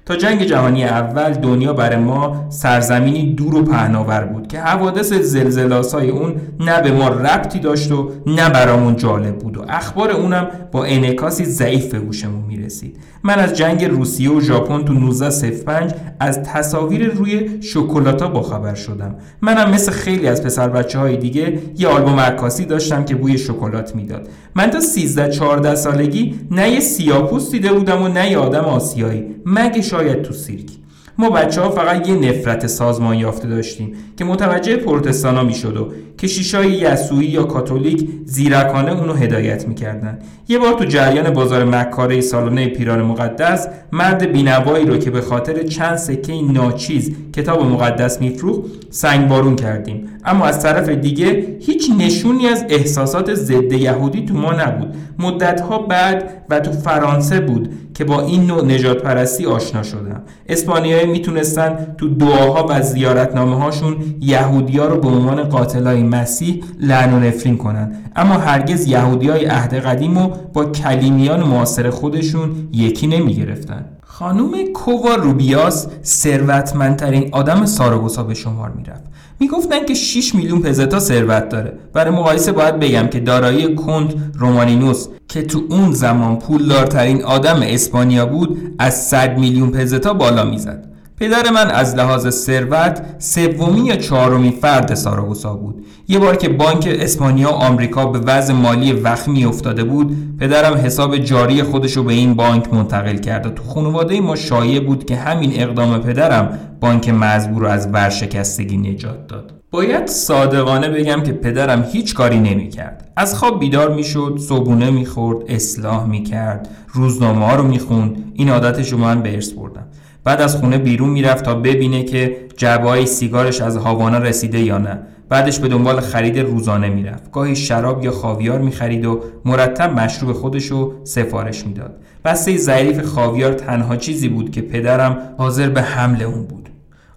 تا 0.07 0.17
جنگ 0.17 0.43
جهانی 0.43 0.85
اول 0.85 1.33
دنیا 1.33 1.73
برای 1.73 1.97
ما 1.97 2.47
سرزمینی 2.49 3.35
دور 3.35 3.55
و 3.55 3.63
پهناور 3.63 4.25
بود 4.25 4.49
که 4.49 4.61
حوادث 4.61 5.13
زلزلاسای 5.13 6.11
اون 6.11 6.35
نه 6.61 6.83
به 6.83 6.93
ما 6.93 7.09
ربطی 7.09 7.59
داشت 7.59 7.93
و 7.93 8.11
نه 8.27 8.51
برامون 8.51 8.97
جالب 8.97 9.39
بود 9.39 9.57
و 9.57 9.65
اخبار 9.69 10.11
اونم 10.11 10.49
با 10.73 10.85
انعکاسی 10.85 11.45
ضعیف 11.45 11.87
به 11.87 11.99
گوشمون 11.99 12.45
می‌رسید. 12.45 12.97
من 13.23 13.39
از 13.39 13.55
جنگ 13.55 13.85
روسیه 13.85 14.31
و 14.31 14.41
ژاپن 14.41 14.85
تو 14.85 14.95
1905 14.95 15.95
از 16.21 16.43
تصاویر 16.43 17.07
روی 17.07 17.63
شکلاتا 17.63 18.29
باخبر 18.29 18.75
شدم. 18.75 19.15
منم 19.43 19.71
مثل 19.71 19.93
خیلی 19.93 20.29
از 20.29 20.43
پسر 20.43 20.69
بچه 20.69 20.99
های 20.99 21.17
دیگه 21.17 21.59
یه 21.79 21.89
آلبوم 21.89 22.21
عکاسی 22.21 22.65
داشتم 22.65 23.05
که 23.05 23.15
بوی 23.15 23.39
شکلات 23.39 23.97
می‌داد. 23.97 24.29
من 24.55 24.71
تا 24.71 24.81
13 24.81 25.31
14 25.31 25.75
سالگی 25.75 26.35
نه 26.51 26.71
یه 26.71 26.81
سیاپوس 26.81 27.51
دیده 27.51 27.73
بودم 27.73 28.03
و 28.03 28.09
نه 28.09 28.31
یه 28.31 28.39
آدم 28.39 28.65
آسیایی. 28.65 29.25
مگه 29.47 29.83
شاید 29.95 30.23
تو 30.23 30.35
سیرک. 30.35 30.71
ما 31.19 31.31
بچه 31.31 31.61
ها 31.61 31.71
فقط 31.71 32.09
یه 32.09 32.15
نفرت 32.15 32.67
سازمان 32.67 33.19
یافته 33.19 33.49
داشتیم 33.49 33.95
که 34.17 34.25
متوجه 34.25 34.77
پروتستانا 34.77 35.45
می‌شد 35.45 35.77
و 35.77 35.93
کشیشای 36.25 36.73
یسوعی 36.73 37.27
یا 37.27 37.43
کاتولیک 37.43 38.09
زیرکانه 38.25 38.93
اونو 38.93 39.13
هدایت 39.13 39.69
می‌کردن. 39.69 40.19
یه 40.49 40.59
بار 40.59 40.73
تو 40.73 40.85
جریان 40.85 41.31
بازار 41.31 41.65
مکاره 41.65 42.21
سالانه 42.21 42.67
پیران 42.67 43.03
مقدس 43.03 43.69
مرد 43.93 44.33
بینوایی 44.33 44.87
رو 44.87 44.97
که 44.97 45.11
به 45.11 45.21
خاطر 45.21 45.63
چند 45.63 45.97
سکه 45.97 46.43
ناچیز 46.43 47.13
کتاب 47.33 47.67
مقدس 47.67 48.21
میفروخت 48.21 48.61
سنگ 48.91 49.29
بارون 49.29 49.57
کردیم. 49.57 50.09
اما 50.25 50.45
از 50.45 50.63
طرف 50.63 50.89
دیگه 50.89 51.47
هیچ 51.61 51.91
نشونی 51.99 52.47
از 52.47 52.65
احساسات 52.69 53.35
ضد 53.35 53.73
یهودی 53.73 54.25
تو 54.25 54.35
ما 54.35 54.53
نبود. 54.53 54.95
مدتها 55.19 55.79
بعد 55.79 56.45
و 56.51 56.61
تو 56.61 56.73
فرانسه 56.73 57.41
بود 57.41 57.69
که 57.95 58.05
با 58.05 58.21
این 58.21 58.47
نوع 58.47 58.65
نجات 58.65 59.03
پرستی 59.03 59.47
آشنا 59.47 59.83
شدم. 59.83 60.23
اسپانیایی 60.49 61.07
می‌تونستن 61.07 61.95
تو 61.99 62.09
دعاها 62.09 62.67
و 62.71 62.83
زیارتنامه 62.83 63.57
هاشون 63.57 63.97
یهودی 64.21 64.79
ها 64.79 64.87
رو 64.87 65.01
به 65.01 65.09
عنوان 65.09 65.43
قاتلای 65.43 66.03
مسیح 66.15 66.65
لعن 66.81 67.15
و 67.15 67.21
نفرین 67.21 67.57
کنن 67.57 67.93
اما 68.17 68.35
هرگز 68.35 68.87
یهودی 68.87 69.29
های 69.29 69.45
عهد 69.45 69.75
قدیم 69.75 70.19
رو 70.19 70.33
با 70.53 70.65
کلیمیان 70.65 71.43
معاصر 71.43 71.91
خودشون 71.91 72.51
یکی 72.73 73.07
نمی 73.07 73.35
گرفتن 73.35 73.85
خانوم 74.03 74.53
کووا 74.75 75.15
روبیاس 75.15 75.87
ثروتمندترین 76.05 77.29
آدم 77.33 77.65
ساراگوسا 77.65 78.23
به 78.23 78.35
شمار 78.35 78.71
می‌رفت. 78.71 79.05
می‌گفتن 79.41 79.85
که 79.85 79.95
6 79.95 80.35
میلیون 80.35 80.61
پزتا 80.63 80.99
ثروت 80.99 81.49
داره. 81.49 81.73
برای 81.93 82.11
مقایسه 82.11 82.53
باید 82.53 82.79
بگم 82.79 83.07
که 83.07 83.21
دارایی 83.21 83.75
کنت 83.75 84.15
رومانینوس 84.35 85.07
که 85.29 85.43
تو 85.43 85.63
اون 85.71 85.93
زمان 85.93 86.39
پولدارترین 86.39 87.25
آدم 87.25 87.61
اسپانیا 87.63 88.27
بود 88.27 88.75
از 88.79 88.95
100 88.95 89.39
میلیون 89.39 89.71
پزتا 89.71 90.15
بالا 90.15 90.45
می‌زد. 90.45 90.94
پدر 91.19 91.51
من 91.51 91.71
از 91.71 91.95
لحاظ 91.95 92.29
ثروت 92.29 93.03
سومی 93.19 93.81
یا 93.81 93.97
چهارمی 93.97 94.51
فرد 94.51 94.95
ساراگوسا 94.95 95.55
بود 95.55 95.87
یه 96.09 96.19
بار 96.19 96.37
که 96.37 96.49
بانک 96.49 96.89
اسپانیا 97.01 97.51
و 97.51 97.53
آمریکا 97.53 98.07
به 98.07 98.19
وضع 98.19 98.53
مالی 98.55 98.93
وخمی 98.93 99.45
افتاده 99.45 99.85
بود 99.85 100.17
پدرم 100.41 100.75
حساب 100.75 101.17
جاری 101.17 101.63
خودش 101.63 101.97
رو 101.97 102.03
به 102.03 102.13
این 102.13 102.35
بانک 102.35 102.75
منتقل 102.75 103.17
کرد 103.17 103.47
و 103.47 103.51
تو 103.51 103.63
خانواده 103.63 104.21
ما 104.21 104.37
شایع 104.37 104.81
بود 104.81 105.05
که 105.05 105.17
همین 105.17 105.63
اقدام 105.63 105.99
پدرم 105.99 106.59
بانک 106.81 107.09
مزبور 107.09 107.63
رو 107.63 107.69
از 107.69 107.89
ورشکستگی 107.93 108.77
نجات 108.77 109.27
داد 109.27 109.53
باید 109.71 110.07
صادقانه 110.07 110.89
بگم 110.89 111.23
که 111.23 111.33
پدرم 111.33 111.83
هیچ 111.93 112.15
کاری 112.15 112.39
نمی 112.39 112.69
کرد. 112.69 113.13
از 113.17 113.35
خواب 113.35 113.61
بیدار 113.61 113.95
می 113.95 114.05
شد، 114.05 114.39
صبونه 114.49 114.91
می 114.91 115.07
خورد، 115.07 115.45
اصلاح 115.49 116.07
می 116.07 116.23
کرد، 116.23 116.69
روزنامه 116.93 117.47
ها 117.47 117.57
رو 117.57 117.63
می 117.63 117.79
خوند. 117.79 118.33
این 118.35 118.49
عادتش 118.49 118.93
رو 118.93 118.99
من 118.99 119.23
به 119.23 119.35
ارث 119.35 119.51
بردم. 119.51 119.87
بعد 120.25 120.41
از 120.41 120.57
خونه 120.57 120.79
بیرون 120.79 121.11
می‌رفت 121.11 121.45
تا 121.45 121.55
ببینه 121.55 122.05
که 122.05 122.37
جبای 122.57 123.07
سیگارش 123.07 123.61
از 123.61 123.77
هاوانا 123.77 124.19
رسیده 124.19 124.61
یا 124.61 124.79
نه. 124.79 124.99
بعدش 125.29 125.59
به 125.59 125.69
دنبال 125.69 126.01
خرید 126.01 126.39
روزانه 126.39 126.89
می‌رفت. 126.89 127.31
گاهی 127.31 127.57
شراب 127.57 128.05
یا 128.05 128.11
خاویار 128.11 128.59
می‌خرید 128.59 129.05
و 129.05 129.21
مرتب 129.45 130.01
مشروب 130.01 130.33
خودش 130.33 130.67
رو 130.67 130.95
سفارش 131.05 131.67
می‌داد. 131.67 131.97
بسته 132.25 132.57
ظریف 132.57 133.01
خاویار 133.01 133.53
تنها 133.53 133.97
چیزی 133.97 134.29
بود 134.29 134.51
که 134.51 134.63
پدرم 134.63 135.19
حاضر 135.39 135.69
به 135.69 135.83
حمل 135.83 136.23
اون 136.23 136.47
بود. 136.47 136.69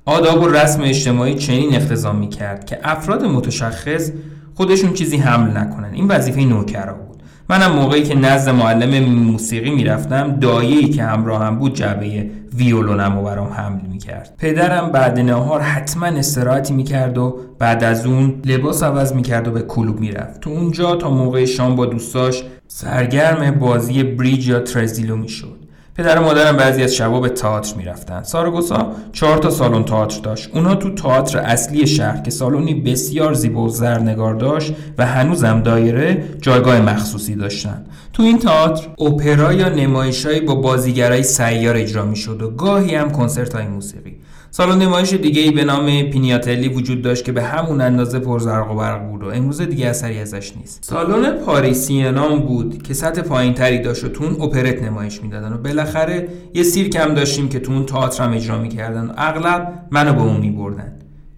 آداب 0.06 0.44
و 0.44 0.48
رسم 0.48 0.82
اجتماعی 0.82 1.36
چنین 1.36 1.76
اختزام 1.76 2.16
می‌کرد 2.16 2.66
که 2.66 2.80
افراد 2.84 3.26
متشخص 3.26 4.12
خودشون 4.56 4.94
چیزی 4.94 5.18
حمل 5.18 5.58
نکنن. 5.58 5.90
این 5.94 6.08
وظیفه 6.08 6.42
نوکرا 6.42 6.94
بود. 6.94 7.24
منم 7.50 7.72
موقعی 7.72 8.04
که 8.04 8.16
نزد 8.16 8.50
معلم 8.50 9.04
موسیقی 9.04 9.70
می‌رفتم 9.70 10.38
دایه‌ای 10.42 10.90
که 10.90 11.04
همراهم 11.04 11.60
بود 11.60 11.76
جعبه 11.76 12.30
ویولونم 12.58 13.18
و 13.18 13.24
برام 13.24 13.48
حمل 13.48 13.82
می‌کرد. 13.92 14.34
پدرم 14.38 14.92
بعد 14.92 15.20
نهار 15.20 15.62
حتما 15.62 16.06
استراحتی 16.06 16.74
می‌کرد 16.74 17.18
و 17.18 17.40
بعد 17.60 17.84
از 17.84 18.06
اون 18.06 18.42
لباس 18.46 18.84
عوض 18.84 19.14
می‌کرد 19.14 19.48
و 19.48 19.52
به 19.52 19.62
کلوب 19.62 20.00
می‌رفت. 20.00 20.40
تو 20.40 20.50
اونجا 20.50 20.96
تا 20.96 21.10
موقع 21.10 21.46
شام 21.46 21.76
با 21.76 21.86
دوستاش 21.86 22.44
سرگرم 22.68 23.52
بازی 23.52 24.04
بریج 24.04 24.48
یا 24.48 24.60
ترزیلو 24.60 25.16
می‌شد. 25.16 25.57
پدر 25.98 26.20
و 26.20 26.24
مادرم 26.24 26.58
بعضی 26.58 26.84
از 26.84 26.96
شبا 26.96 27.20
به 27.20 27.30
تئاتر 27.30 27.76
می‌رفتن. 27.76 28.24
ساراگوسا 28.24 28.92
چهار 29.14 29.38
تا 29.38 29.50
سالن 29.50 29.84
تئاتر 29.84 30.22
داشت. 30.22 30.50
اونها 30.54 30.76
تو 30.76 30.94
تئاتر 30.94 31.38
اصلی 31.38 31.88
شهر 31.88 32.22
که 32.22 32.32
سالنی 32.32 32.74
بسیار 32.74 33.34
زیبا 33.34 33.62
و 33.62 33.70
زرنگار 33.70 34.34
داشت 34.34 34.74
و 34.98 35.06
هنوزم 35.06 35.62
دایره 35.62 36.24
جایگاه 36.42 36.82
مخصوصی 36.82 37.36
داشتن. 37.36 37.86
تو 38.14 38.24
این 38.24 38.40
تئاتر 38.40 38.88
اپرا 39.00 39.54
یا 39.54 39.70
نمایشهایی 39.70 40.40
با 40.40 40.56
بازیگرای 40.56 41.24
سیار 41.24 41.76
اجرا 41.76 42.06
می‌شد 42.06 42.42
و 42.42 42.50
گاهی 42.50 42.96
هم 42.96 43.12
کنسرت 43.12 43.56
های 43.56 43.68
موسیقی. 43.68 44.16
سالن 44.58 44.82
نمایش 44.82 45.14
دیگه 45.14 45.42
ای 45.42 45.52
به 45.52 45.64
نام 45.64 46.02
پینیاتلی 46.02 46.70
وجود 46.70 47.02
داشت 47.02 47.26
که 47.26 47.32
به 47.32 47.44
همون 47.44 47.82
اندازه 47.82 48.20
پرزرق 48.20 48.72
و 48.72 48.76
برق 48.76 49.10
بود 49.10 49.24
و 49.24 49.28
امروز 49.28 49.62
دیگه 49.62 49.88
اثری 49.88 50.20
ازش 50.20 50.58
نیست. 50.58 50.84
سالن 50.84 51.32
پاریسینام 51.32 52.40
بود 52.40 52.84
که 52.84 52.94
سطح 52.94 53.22
پایین 53.22 53.54
تری 53.54 53.80
داشت 53.80 54.04
و 54.04 54.10
تون 54.10 54.42
اپرت 54.42 54.84
نمایش 54.84 55.22
می‌دادن 55.24 55.54
و 55.54 55.58
بالاخره 55.58 56.28
یه 56.54 56.64
سیرک 56.64 56.96
هم 56.96 57.14
داشتیم 57.14 57.50
که 57.50 57.60
تون 57.60 57.86
تئاتر 57.86 58.24
هم 58.24 58.34
اجرا 58.34 58.62
می‌کردن 58.62 59.06
و 59.08 59.12
اغلب 59.18 59.74
منو 59.92 60.14
به 60.14 60.22
اون 60.22 60.38
میبردن. 60.38 60.94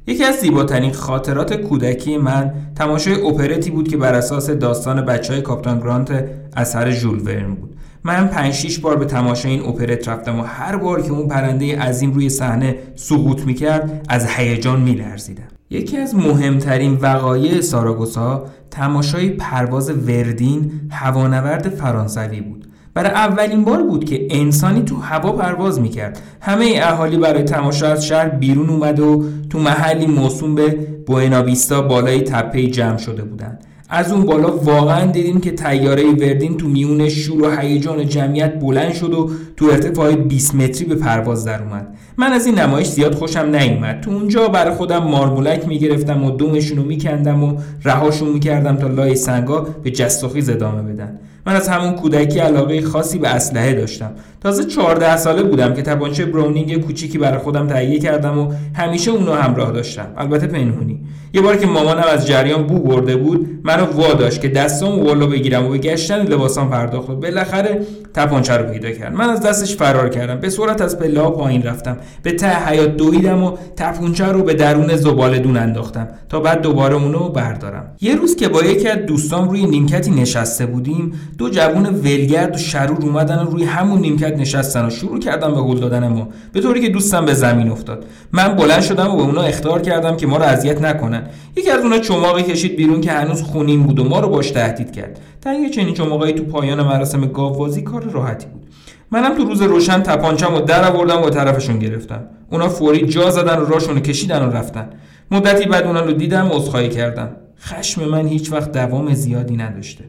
یکی 0.07 0.23
از 0.23 0.35
زیباترین 0.35 0.93
خاطرات 0.93 1.53
کودکی 1.53 2.17
من 2.17 2.53
تماشای 2.75 3.21
اپرتی 3.21 3.71
بود 3.71 3.87
که 3.87 3.97
بر 3.97 4.13
اساس 4.13 4.49
داستان 4.49 5.05
بچه 5.05 5.33
های 5.33 5.41
کاپتان 5.41 5.79
گرانت 5.79 6.29
اثر 6.55 6.91
ژول 6.91 7.19
ورن 7.19 7.55
بود. 7.55 7.75
من 8.03 8.27
پنج 8.27 8.53
شیش 8.53 8.79
بار 8.79 8.95
به 8.95 9.05
تماشای 9.05 9.51
این 9.51 9.61
اپرت 9.65 10.07
رفتم 10.07 10.39
و 10.39 10.43
هر 10.43 10.77
بار 10.77 11.01
که 11.01 11.11
اون 11.11 11.27
پرنده 11.27 11.79
عظیم 11.79 12.13
روی 12.13 12.29
صحنه 12.29 12.75
سقوط 12.95 13.41
می‌کرد 13.41 14.05
از 14.09 14.27
هیجان 14.27 14.81
میلرزیدم. 14.81 15.43
یکی 15.69 15.97
از 15.97 16.15
مهمترین 16.15 16.93
وقایع 16.93 17.61
ساراگوسا 17.61 18.45
تماشای 18.71 19.29
پرواز 19.29 19.89
وردین 19.89 20.71
هوانورد 20.89 21.69
فرانسوی 21.69 22.41
بود. 22.41 22.65
برای 22.93 23.11
اولین 23.11 23.63
بار 23.63 23.83
بود 23.83 24.05
که 24.05 24.27
انسانی 24.29 24.81
تو 24.81 24.95
هوا 24.95 25.31
پرواز 25.31 25.81
می‌کرد. 25.81 26.21
همه 26.41 26.79
اهالی 26.83 27.17
برای 27.17 27.43
تماشا 27.43 27.87
از 27.87 28.05
شهر 28.05 28.29
بیرون 28.29 28.69
اومد 28.69 28.99
و 28.99 29.25
تو 29.49 29.59
محلی 29.59 30.07
موسوم 30.07 30.55
به 30.55 30.67
بوئناویستا 31.07 31.81
بالای 31.81 32.21
تپه 32.21 32.67
جمع 32.67 32.97
شده 32.97 33.23
بودند. 33.23 33.65
از 33.91 34.11
اون 34.11 34.25
بالا 34.25 34.57
واقعا 34.57 35.11
دیدیم 35.11 35.39
که 35.39 35.51
تیاره 35.51 36.03
وردین 36.03 36.57
تو 36.57 36.67
میون 36.67 37.09
شور 37.09 37.41
و 37.41 37.55
هیجان 37.55 38.07
جمعیت 38.07 38.59
بلند 38.59 38.93
شد 38.93 39.13
و 39.13 39.29
تو 39.57 39.65
ارتفاع 39.65 40.15
20 40.15 40.55
متری 40.55 40.85
به 40.85 40.95
پرواز 40.95 41.45
در 41.45 41.63
اومد. 41.63 41.87
من 42.17 42.33
از 42.33 42.45
این 42.45 42.59
نمایش 42.59 42.87
زیاد 42.87 43.15
خوشم 43.15 43.55
نیومد. 43.55 44.01
تو 44.01 44.11
اونجا 44.11 44.47
برای 44.47 44.75
خودم 44.75 45.03
مارمولک 45.03 45.67
می‌گرفتم 45.67 46.23
و 46.23 46.31
دومشون 46.31 46.77
رو 46.77 46.83
میکندم 46.83 47.43
و 47.43 47.57
رهاشون 47.83 48.29
می‌کردم 48.29 48.75
تا 48.75 48.87
لای 48.87 49.15
سنگا 49.15 49.67
به 49.83 49.91
جست 49.91 50.23
و 50.23 50.29
خیز 50.29 50.49
ادامه 50.49 50.81
بدن. 50.81 51.19
من 51.45 51.55
از 51.55 51.67
همون 51.67 51.93
کودکی 51.93 52.39
علاقه 52.39 52.81
خاصی 52.81 53.17
به 53.17 53.27
اسلحه 53.29 53.73
داشتم. 53.73 54.11
تازه 54.41 54.65
14 54.65 55.17
ساله 55.17 55.43
بودم 55.43 55.73
که 55.73 55.81
تپانچه 55.81 56.25
براونینگ 56.25 56.81
کوچیکی 56.81 57.17
برای 57.17 57.37
خودم 57.37 57.67
تهیه 57.67 57.99
کردم 57.99 58.37
و 58.37 58.53
همیشه 58.73 59.11
اونو 59.11 59.33
همراه 59.33 59.71
داشتم. 59.71 60.07
البته 60.17 60.47
پنهونی. 60.47 60.99
یه 61.33 61.41
بار 61.41 61.57
که 61.57 61.67
مامانم 61.67 62.03
از 62.13 62.27
جریان 62.27 62.63
بو 62.63 62.79
برده 62.79 63.15
بود 63.15 63.59
منو 63.63 63.85
واداشت 63.85 64.41
که 64.41 64.47
دستام 64.47 65.03
والا 65.05 65.27
بگیرم 65.27 65.65
و 65.65 65.69
به 65.69 65.77
گشتن 65.77 66.21
لباسام 66.21 66.69
پرداخت 66.69 67.09
و 67.09 67.15
بالاخره 67.15 67.81
تپانچه 68.13 68.53
رو 68.53 68.71
پیدا 68.71 68.91
کرد. 68.91 69.13
من 69.13 69.29
از 69.29 69.41
دستش 69.41 69.75
فرار 69.75 70.09
کردم. 70.09 70.39
به 70.39 70.49
صورت 70.49 70.81
از 70.81 70.99
پله 70.99 71.29
پایین 71.29 71.63
رفتم. 71.63 71.97
به 72.23 72.31
ته 72.31 72.67
حیات 72.67 72.97
دویدم 72.97 73.43
و 73.43 73.57
تپانچه 73.75 74.25
رو 74.25 74.43
به 74.43 74.53
درون 74.53 74.95
زباله 74.95 75.39
دون 75.39 75.57
انداختم 75.57 76.07
تا 76.29 76.39
بعد 76.39 76.61
دوباره 76.61 76.95
اونو 76.95 77.29
بردارم. 77.29 77.95
یه 78.01 78.15
روز 78.15 78.35
که 78.35 78.47
با 78.47 78.63
یکی 78.63 78.87
از 78.87 78.97
دوستام 78.97 79.49
روی 79.49 79.65
نیمکتی 79.65 80.11
نشسته 80.11 80.65
بودیم 80.65 81.13
دو 81.37 81.49
جوون 81.49 81.85
ولگرد 81.85 82.55
و 82.55 82.57
شرور 82.57 83.01
اومدن 83.01 83.39
و 83.39 83.49
روی 83.49 83.63
همون 83.63 83.99
نیمکت 83.99 84.37
نشستن 84.37 84.85
و 84.85 84.89
شروع 84.89 85.19
کردم 85.19 85.53
به 85.53 85.61
هل 85.61 85.79
دادن 85.79 86.07
ما 86.07 86.29
به 86.53 86.61
طوری 86.61 86.81
که 86.81 86.89
دوستم 86.89 87.25
به 87.25 87.33
زمین 87.33 87.69
افتاد. 87.69 88.05
من 88.31 88.55
بلند 88.55 88.81
شدم 88.81 89.09
و 89.11 89.15
به 89.15 89.21
اونا 89.21 89.41
اختار 89.41 89.81
کردم 89.81 90.17
که 90.17 90.27
ما 90.27 90.37
رو 90.37 90.43
اذیت 90.43 90.81
نکنن. 90.81 91.18
یکی 91.55 91.69
از 91.69 91.83
اونا 91.83 91.99
چماقی 91.99 92.43
کشید 92.43 92.75
بیرون 92.75 93.01
که 93.01 93.11
هنوز 93.11 93.41
خونین 93.41 93.83
بود 93.83 93.99
و 93.99 94.03
ما 94.03 94.19
رو 94.19 94.29
باش 94.29 94.51
تهدید 94.51 94.91
کرد. 94.91 95.19
یه 95.45 95.69
چنین 95.69 95.93
چماقایی 95.93 96.33
تو 96.33 96.43
پایان 96.43 96.83
مراسم 96.83 97.25
گاوبازی 97.25 97.81
کار 97.81 98.03
راحتی 98.03 98.47
بود. 98.47 98.67
منم 99.11 99.37
تو 99.37 99.45
روز 99.45 99.61
روشن 99.61 100.01
تپانچم 100.01 100.53
و 100.53 100.59
در 100.59 100.91
آوردم 100.91 101.23
و 101.23 101.29
طرفشون 101.29 101.79
گرفتم. 101.79 102.21
اونا 102.51 102.69
فوری 102.69 103.07
جا 103.07 103.29
زدن 103.29 103.59
و 103.59 103.65
راشون 103.65 103.99
کشیدن 103.99 104.45
و 104.45 104.51
رفتن. 104.51 104.89
مدتی 105.31 105.65
بعد 105.65 105.83
اونا 105.83 106.01
رو 106.01 106.11
دیدم 106.11 106.47
و 106.47 106.53
عذرخواهی 106.53 106.89
کردم. 106.89 107.29
خشم 107.61 108.05
من 108.05 108.27
هیچ 108.27 108.51
وقت 108.51 108.71
دوام 108.71 109.13
زیادی 109.13 109.57
نداشته. 109.57 110.03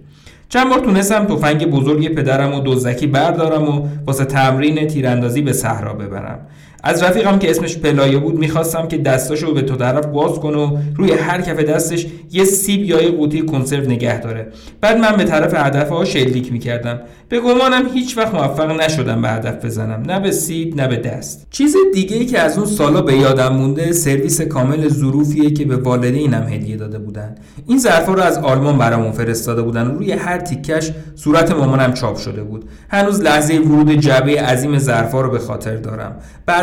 چند 0.49 0.71
بار 0.71 0.79
تونستم 0.79 1.25
تفنگ 1.25 1.67
بزرگ 1.67 2.15
پدرم 2.15 2.55
و 2.55 2.63
دزدکی 2.65 3.07
بردارم 3.07 3.69
و 3.69 3.89
واسه 4.07 4.25
تمرین 4.25 4.87
تیراندازی 4.87 5.43
به 5.43 5.53
صحرا 5.53 5.93
ببرم. 5.93 6.39
از 6.83 7.03
رفیقم 7.03 7.39
که 7.39 7.51
اسمش 7.51 7.79
پلایه 7.79 8.19
بود 8.19 8.39
می‌خواستم 8.39 8.89
که 8.89 8.99
دستاشو 8.99 9.55
به 9.55 9.63
تو 9.63 9.77
طرف 9.77 10.07
باز 10.07 10.33
کنه 10.33 10.57
و 10.57 10.77
روی 10.97 11.13
هر 11.13 11.41
کف 11.41 11.59
دستش 11.59 12.07
یه 12.33 12.45
سیب 12.45 12.85
یا 12.85 13.03
یه 13.03 13.11
قوطی 13.11 13.43
کنسرو 13.43 13.83
نگه 13.83 14.21
داره. 14.21 14.49
بعد 14.81 14.97
من 14.97 15.17
به 15.17 15.25
طرف 15.25 15.55
هدف 15.55 15.89
ها 15.89 16.05
شلیک 16.05 16.53
می‌کردم. 16.53 17.01
به 17.29 17.41
گمانم 17.41 17.89
هیچ 17.95 18.19
وقت 18.19 18.35
موفق 18.35 18.81
نشدم 18.81 19.23
به 19.23 19.29
هدف 19.29 19.65
بزنم. 19.65 20.03
نه 20.07 20.21
به 20.21 20.31
سیب 20.31 20.81
نه 20.81 20.89
به 20.89 20.97
دست. 20.97 21.47
چیز 21.51 21.77
دیگه 21.95 22.17
ای 22.17 22.27
که 22.27 22.39
از 22.39 22.59
اون 22.59 22.67
سالا 22.67 23.03
به 23.03 23.17
یادم 23.17 23.53
مونده 23.53 23.93
سرویس 23.93 24.41
کامل 24.41 24.89
ظروفیه 24.89 25.51
که 25.51 25.65
به 25.65 25.77
والدینم 25.77 26.43
هدیه 26.43 26.77
داده 26.77 26.99
بودن. 26.99 27.35
این 27.67 27.79
ظرفا 27.79 28.13
رو 28.13 28.23
از 28.23 28.39
آلمان 28.39 28.79
برامون 28.79 29.13
فرستاده 29.13 29.63
بودن. 29.63 29.87
و 29.87 29.99
روی 29.99 30.13
هر 30.13 30.39
تیکش 30.39 30.91
صورت 31.15 31.53
مامانم 31.53 31.93
چاپ 31.93 32.17
شده 32.17 32.43
بود. 32.43 32.65
هنوز 32.89 33.21
لحظه 33.21 33.59
ورود 33.59 33.93
جعبه 33.93 34.43
عظیم 34.43 34.79
ظرفا 34.79 35.21
رو 35.21 35.31
به 35.31 35.39
خاطر 35.39 35.77
دارم. 35.77 36.17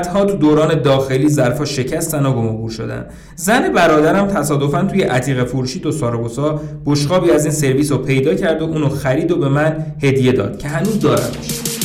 بعدها 0.07 0.25
تو 0.25 0.37
دوران 0.37 0.81
داخلی 0.81 1.29
ظرفا 1.29 1.65
شکستن 1.65 2.25
و 2.25 2.33
گم 2.33 2.67
شدن. 2.67 3.05
زن 3.35 3.73
برادرم 3.73 4.27
تصادفا 4.27 4.81
توی 4.83 5.01
عتیق 5.01 5.43
فروشی 5.43 5.79
تو 5.79 5.91
ساراگوسا 5.91 6.61
بشقابی 6.85 7.31
از 7.31 7.45
این 7.45 7.53
سرویس 7.53 7.91
رو 7.91 7.97
پیدا 7.97 8.33
کرد 8.33 8.61
و 8.61 8.65
اونو 8.65 8.89
خرید 8.89 9.31
و 9.31 9.35
به 9.35 9.49
من 9.49 9.85
هدیه 10.03 10.31
داد 10.31 10.57
که 10.57 10.67
هنوز 10.67 10.99
دارمش. 10.99 11.76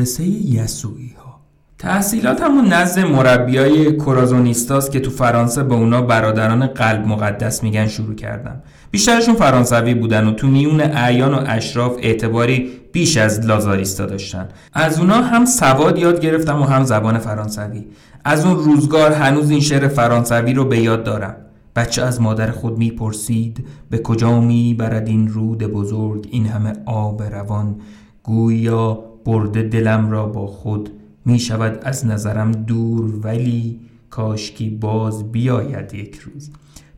مدرسه 0.00 0.24
یسوعی 0.24 1.14
ها 1.24 1.40
تحصیلات 1.78 2.40
همون 2.40 2.72
نزد 2.72 2.98
مربیای 2.98 3.96
کرازونیستاس 3.96 4.90
که 4.90 5.00
تو 5.00 5.10
فرانسه 5.10 5.62
به 5.62 5.74
اونا 5.74 6.02
برادران 6.02 6.66
قلب 6.66 7.06
مقدس 7.06 7.62
میگن 7.62 7.86
شروع 7.86 8.14
کردم 8.14 8.62
بیشترشون 8.90 9.34
فرانسوی 9.34 9.94
بودن 9.94 10.26
و 10.26 10.32
تو 10.32 10.46
میون 10.46 10.80
اعیان 10.80 11.34
و 11.34 11.44
اشراف 11.46 11.96
اعتباری 12.02 12.70
بیش 12.92 13.16
از 13.16 13.46
لازاریستا 13.46 14.06
داشتن. 14.06 14.48
از 14.72 14.98
اونا 14.98 15.14
هم 15.14 15.44
سواد 15.44 15.98
یاد 15.98 16.20
گرفتم 16.20 16.62
و 16.62 16.64
هم 16.64 16.84
زبان 16.84 17.18
فرانسوی. 17.18 17.86
از 18.24 18.46
اون 18.46 18.56
روزگار 18.56 19.12
هنوز 19.12 19.50
این 19.50 19.60
شعر 19.60 19.88
فرانسوی 19.88 20.52
رو 20.52 20.64
به 20.64 20.78
یاد 20.78 21.04
دارم. 21.04 21.36
بچه 21.76 22.02
از 22.02 22.20
مادر 22.20 22.50
خود 22.50 22.78
می‌پرسید 22.78 23.66
به 23.90 23.98
کجا 23.98 24.40
می‌برد 24.40 25.08
این 25.08 25.28
رود 25.28 25.58
بزرگ؟ 25.58 26.28
این 26.30 26.46
همه 26.46 26.72
آب 26.86 27.22
روان. 27.22 27.76
گویا 28.22 29.09
برده 29.24 29.62
دلم 29.62 30.10
را 30.10 30.26
با 30.26 30.46
خود 30.46 30.90
می 31.24 31.38
شود 31.38 31.78
از 31.82 32.06
نظرم 32.06 32.52
دور 32.52 33.20
ولی 33.22 33.80
کاشکی 34.10 34.70
باز 34.70 35.32
بیاید 35.32 35.94
یک 35.94 36.16
روز. 36.16 36.50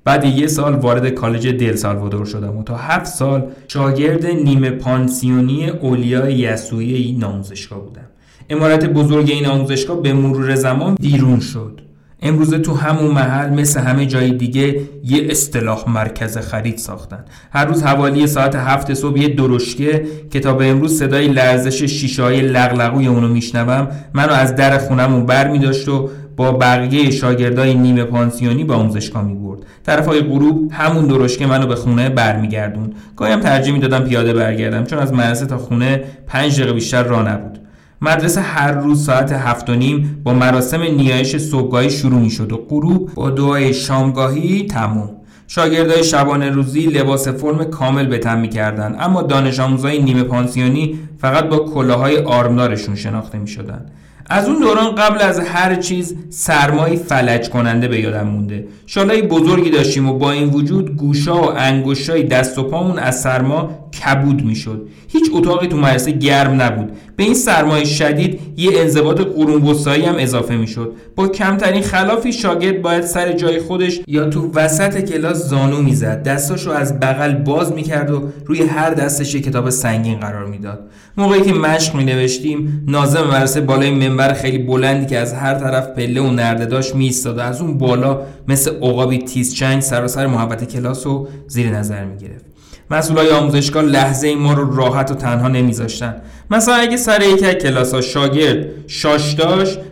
بعد 0.05 0.25
یه 0.25 0.47
سال 0.47 0.75
وارد 0.75 1.09
کالج 1.09 1.49
دل 1.49 1.77
سالوادور 1.77 2.25
شدم 2.25 2.57
و 2.57 2.63
تا 2.63 2.77
هفت 2.77 3.07
سال 3.07 3.51
شاگرد 3.69 4.27
نیمه 4.27 4.71
پانسیونی 4.71 5.71
اولیا 5.71 6.31
یسوعی 6.31 6.95
این 6.95 7.25
آموزشگاه 7.25 7.81
بودم. 7.81 8.07
امارت 8.51 8.85
بزرگ 8.85 9.31
این 9.31 9.47
آموزشگاه 9.47 10.03
به 10.03 10.13
مرور 10.13 10.55
زمان 10.55 10.95
بیرون 10.95 11.41
شد. 11.41 11.81
امروزه 12.23 12.59
تو 12.59 12.75
همون 12.75 13.11
محل 13.11 13.51
مثل 13.51 13.81
همه 13.81 14.07
جای 14.07 14.31
دیگه 14.31 14.81
یه 15.05 15.27
اصطلاح 15.31 15.85
مرکز 15.89 16.39
خرید 16.39 16.79
ساختن. 16.79 17.25
هر 17.53 17.65
روز 17.65 17.83
حوالی 17.83 18.27
ساعت 18.27 18.55
هفت 18.55 18.95
صبح 18.95 19.19
یه 19.19 19.29
درشکه 19.29 20.07
که 20.31 20.41
تا 20.41 20.53
به 20.55 20.71
امروز 20.71 20.99
صدای 20.99 21.29
لرزش 21.29 21.83
شیشه 21.83 22.23
های 22.23 22.41
لغلقوی 22.41 23.07
اونو 23.07 23.29
میشنوم 23.29 23.89
منو 24.15 24.33
از 24.33 24.57
در 24.57 24.79
خونمون 24.79 25.27
بر 25.27 25.49
می 25.49 25.59
داشت 25.59 25.89
و 25.89 26.11
با 26.37 26.53
بقیه 26.53 27.11
شاگردای 27.11 27.75
نیمه 27.75 28.05
پانسیونی 28.05 28.65
به 28.65 28.75
آموزشگاه 28.75 29.25
می 29.25 29.35
برد 29.35 29.61
طرف 29.87 30.07
های 30.07 30.21
غروب 30.21 30.73
همون 30.73 31.07
درشکه 31.07 31.47
منو 31.47 31.67
به 31.67 31.75
خونه 31.75 32.09
برمیگردون 32.09 32.93
گاهی 33.17 33.33
هم 33.33 33.41
ترجیح 33.41 33.75
می‌دادم 33.75 34.05
پیاده 34.05 34.33
برگردم 34.33 34.85
چون 34.85 34.99
از 34.99 35.13
مدرسه 35.13 35.47
تا 35.47 35.59
خونه 35.59 36.05
پنج 36.27 36.57
دقیقه 36.57 36.73
بیشتر 36.73 37.03
راه 37.03 37.29
نبود. 37.29 37.59
مدرسه 38.05 38.41
هر 38.41 38.73
روز 38.73 39.05
ساعت 39.05 39.33
هفت 39.33 39.71
و 39.71 39.75
نیم 39.75 40.21
با 40.25 40.35
مراسم 40.35 40.83
نیایش 40.83 41.37
صبحگاهی 41.37 41.91
شروع 41.91 42.21
می 42.21 42.31
شد 42.31 42.53
و 42.53 42.57
غروب 42.57 43.15
با 43.15 43.31
دعای 43.31 43.75
شامگاهی 43.75 44.67
تموم 44.67 45.11
شاگردای 45.47 46.05
شبانه 46.05 46.51
روزی 46.51 46.81
لباس 46.81 47.29
فرم 47.29 47.65
کامل 47.65 48.07
به 48.07 48.19
تن 48.19 48.41
می‌کردن 48.41 48.97
اما 49.01 49.23
دانش 49.23 49.61
آموزای 49.61 50.03
نیمه 50.03 50.23
پانسیونی 50.23 50.99
فقط 51.19 51.45
با 51.45 51.59
کلاهای 51.59 52.19
آرمدارشون 52.19 52.95
شناخته 52.95 53.39
می 53.39 53.49
شدن. 53.49 53.87
از 54.33 54.49
اون 54.49 54.59
دوران 54.59 54.95
قبل 54.95 55.23
از 55.23 55.41
هر 55.41 55.75
چیز 55.75 56.17
سرمایی 56.31 56.97
فلج 56.97 57.51
کننده 57.51 57.89
به 57.89 58.01
یادم 58.01 58.29
مونده. 58.29 58.67
شالای 58.87 59.23
بزرگی 59.23 59.71
داشتیم 59.71 60.09
و 60.09 60.19
با 60.19 60.33
این 60.33 60.49
وجود 60.49 60.97
گوشا 60.97 61.43
و 61.43 61.59
انگشتای 61.59 62.23
دست 62.23 62.59
و 62.59 62.63
پامون 62.63 62.99
از 62.99 63.21
سرما 63.21 63.71
کبود 64.05 64.45
می‌شد. 64.45 64.89
هیچ 65.09 65.31
اتاقی 65.33 65.67
تو 65.67 65.77
مدرسه 65.77 66.11
گرم 66.11 66.63
نبود. 66.63 66.93
به 67.17 67.25
این 67.25 67.35
سرمایه 67.35 67.85
شدید 67.85 68.41
یه 68.57 68.71
انضباط 68.75 69.21
قرون 69.21 69.77
هم 70.07 70.15
اضافه 70.19 70.57
می‌شد. 70.57 70.93
با 71.17 71.29
کمترین 71.29 71.83
خلافی 71.83 72.33
شاگرد 72.33 72.83
باید 72.83 73.05
سر 73.05 73.33
جای 73.33 73.61
خودش 73.61 74.01
یا 74.07 74.29
تو 74.29 74.51
وسط 74.55 75.01
کلاس 75.01 75.49
زانو 75.49 75.83
می‌زد. 75.83 76.23
دستاشو 76.23 76.71
از 76.71 77.01
بغل 77.01 77.33
باز 77.33 77.73
می‌کرد 77.73 78.11
و 78.11 78.29
روی 78.47 78.63
هر 78.63 78.91
دستش 78.91 79.37
کتاب 79.37 79.71
سنگین 79.71 80.19
قرار 80.19 80.47
می‌داد. 80.47 80.81
موقعی 81.17 81.41
که 81.41 81.53
مشق 81.53 81.95
می 81.95 82.05
نوشتیم 82.05 82.85
نازم 82.89 83.23
مدرسه 83.23 83.61
بالای 83.61 83.91
منبر 83.91 84.22
خیلی 84.29 84.59
بلندی 84.59 85.07
که 85.07 85.19
از 85.19 85.33
هر 85.35 85.55
طرف 85.55 85.89
پله 85.89 86.21
و 86.21 86.31
نرده 86.31 86.67
داشت 86.67 86.95
می 86.95 87.15
و 87.25 87.41
از 87.41 87.61
اون 87.61 87.79
بالا 87.79 88.21
مثل 88.49 88.77
عقابی 88.77 89.19
تیز 89.19 89.55
چنگ 89.55 89.83
سراسر 89.83 90.27
محبت 90.27 90.73
کلاس 90.73 91.07
رو 91.07 91.29
زیر 91.47 91.71
نظر 91.71 92.05
می 92.05 92.17
گرفت 92.17 92.52
مسئولای 92.93 93.31
آموزشگاه 93.31 93.83
لحظه 93.83 94.29
ای 94.29 94.35
ما 94.35 94.53
رو 94.53 94.77
راحت 94.77 95.11
و 95.11 95.15
تنها 95.15 95.49
نمیذاشتن. 95.49 96.15
مثلا 96.51 96.75
اگه 96.75 96.97
سر 96.97 97.23
یک 97.23 97.45
از 97.45 97.55
کلاس 97.55 97.95
ها 97.95 98.01
شاگرد 98.01 98.67
شاش 98.87 99.37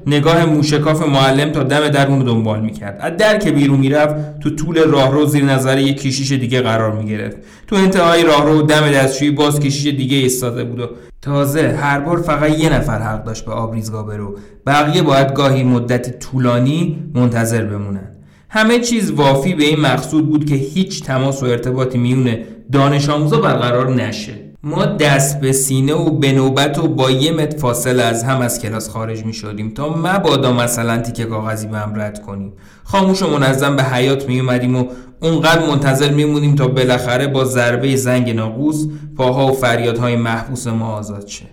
نگاه 0.07 0.45
موشکاف 0.45 1.03
معلم 1.03 1.51
تا 1.51 1.63
دم 1.63 1.89
در 1.89 2.07
اون 2.07 2.19
دنبال 2.25 2.61
می‌کرد. 2.61 2.99
از 3.01 3.17
در 3.17 3.39
که 3.39 3.51
بیرون 3.51 3.79
می‌رفت 3.79 4.41
تو 4.41 4.51
طول 4.51 4.79
راهرو 4.79 5.27
زیر 5.27 5.45
نظر 5.45 5.79
یک 5.79 6.01
کشیش 6.01 6.33
دیگه 6.33 6.61
قرار 6.61 6.93
می‌گرفت. 6.93 7.37
تو 7.67 7.77
انتهای 7.77 8.23
راهرو 8.23 8.63
دم 8.63 8.91
دستشویی 8.91 9.31
باز 9.31 9.61
کشیش 9.61 9.95
دیگه 9.95 10.17
ایستاده 10.17 10.65
بود 10.65 10.81
و 10.81 10.87
تازه 11.23 11.79
هر 11.81 12.01
بار 12.01 12.23
فقط 12.23 12.59
یه 12.59 12.75
نفر 12.75 12.99
حق 12.99 13.25
داشت 13.25 13.45
به 13.45 13.53
آبریزگاه 13.53 14.07
برو. 14.07 14.37
بقیه 14.67 15.03
باید 15.03 15.35
گاهی 15.35 15.65
مدتی 15.65 16.11
طولانی 16.11 16.99
منتظر 17.15 17.65
بمونن. 17.65 18.09
همه 18.49 18.79
چیز 18.79 19.11
وافی 19.11 19.55
به 19.55 19.65
این 19.65 19.81
مقصود 19.81 20.29
بود 20.29 20.47
که 20.47 20.55
هیچ 20.55 21.03
تماس 21.03 21.43
و 21.43 21.47
ارتباطی 21.47 21.99
میونه 21.99 22.45
دانش 22.73 23.09
آموزا 23.09 23.41
برقرار 23.41 23.91
نشه. 23.95 24.33
ما 24.63 24.85
دست 24.87 25.41
به 25.41 25.53
سینه 25.53 25.95
و 25.95 26.11
به 26.11 26.33
نوبت 26.33 26.79
و 26.79 26.89
با 26.89 27.11
یه 27.11 27.33
متر 27.33 27.59
فاصله 27.59 28.03
از 28.03 28.25
هم 28.25 28.41
از 28.41 28.61
کلاس 28.61 28.89
خارج 28.89 29.25
می 29.25 29.33
شدیم 29.33 29.71
تا 29.71 29.89
مبادا 29.89 30.53
مثلا 30.53 30.99
تیکه 30.99 31.25
کاغذی 31.25 31.67
به 31.67 31.79
هم 31.79 32.01
رد 32.01 32.23
کنیم. 32.23 32.53
خاموش 32.85 33.23
و 33.23 33.31
منظم 33.31 33.77
به 33.77 33.83
حیات 33.83 34.29
می 34.29 34.41
اومدیم 34.41 34.77
و 34.77 34.85
اونقدر 35.23 35.67
منتظر 35.67 36.11
میمونیم 36.11 36.55
تا 36.55 36.69
بالاخره 36.69 37.27
با 37.27 37.45
ضربه 37.45 37.97
زنگ 37.97 38.31
ناقوس 38.31 38.87
پاها 39.17 39.47
و 39.47 39.53
فریادهای 39.53 40.17
محبوس 40.17 40.67
ما 40.67 40.93
آزاد 40.93 41.27
شه. 41.27 41.47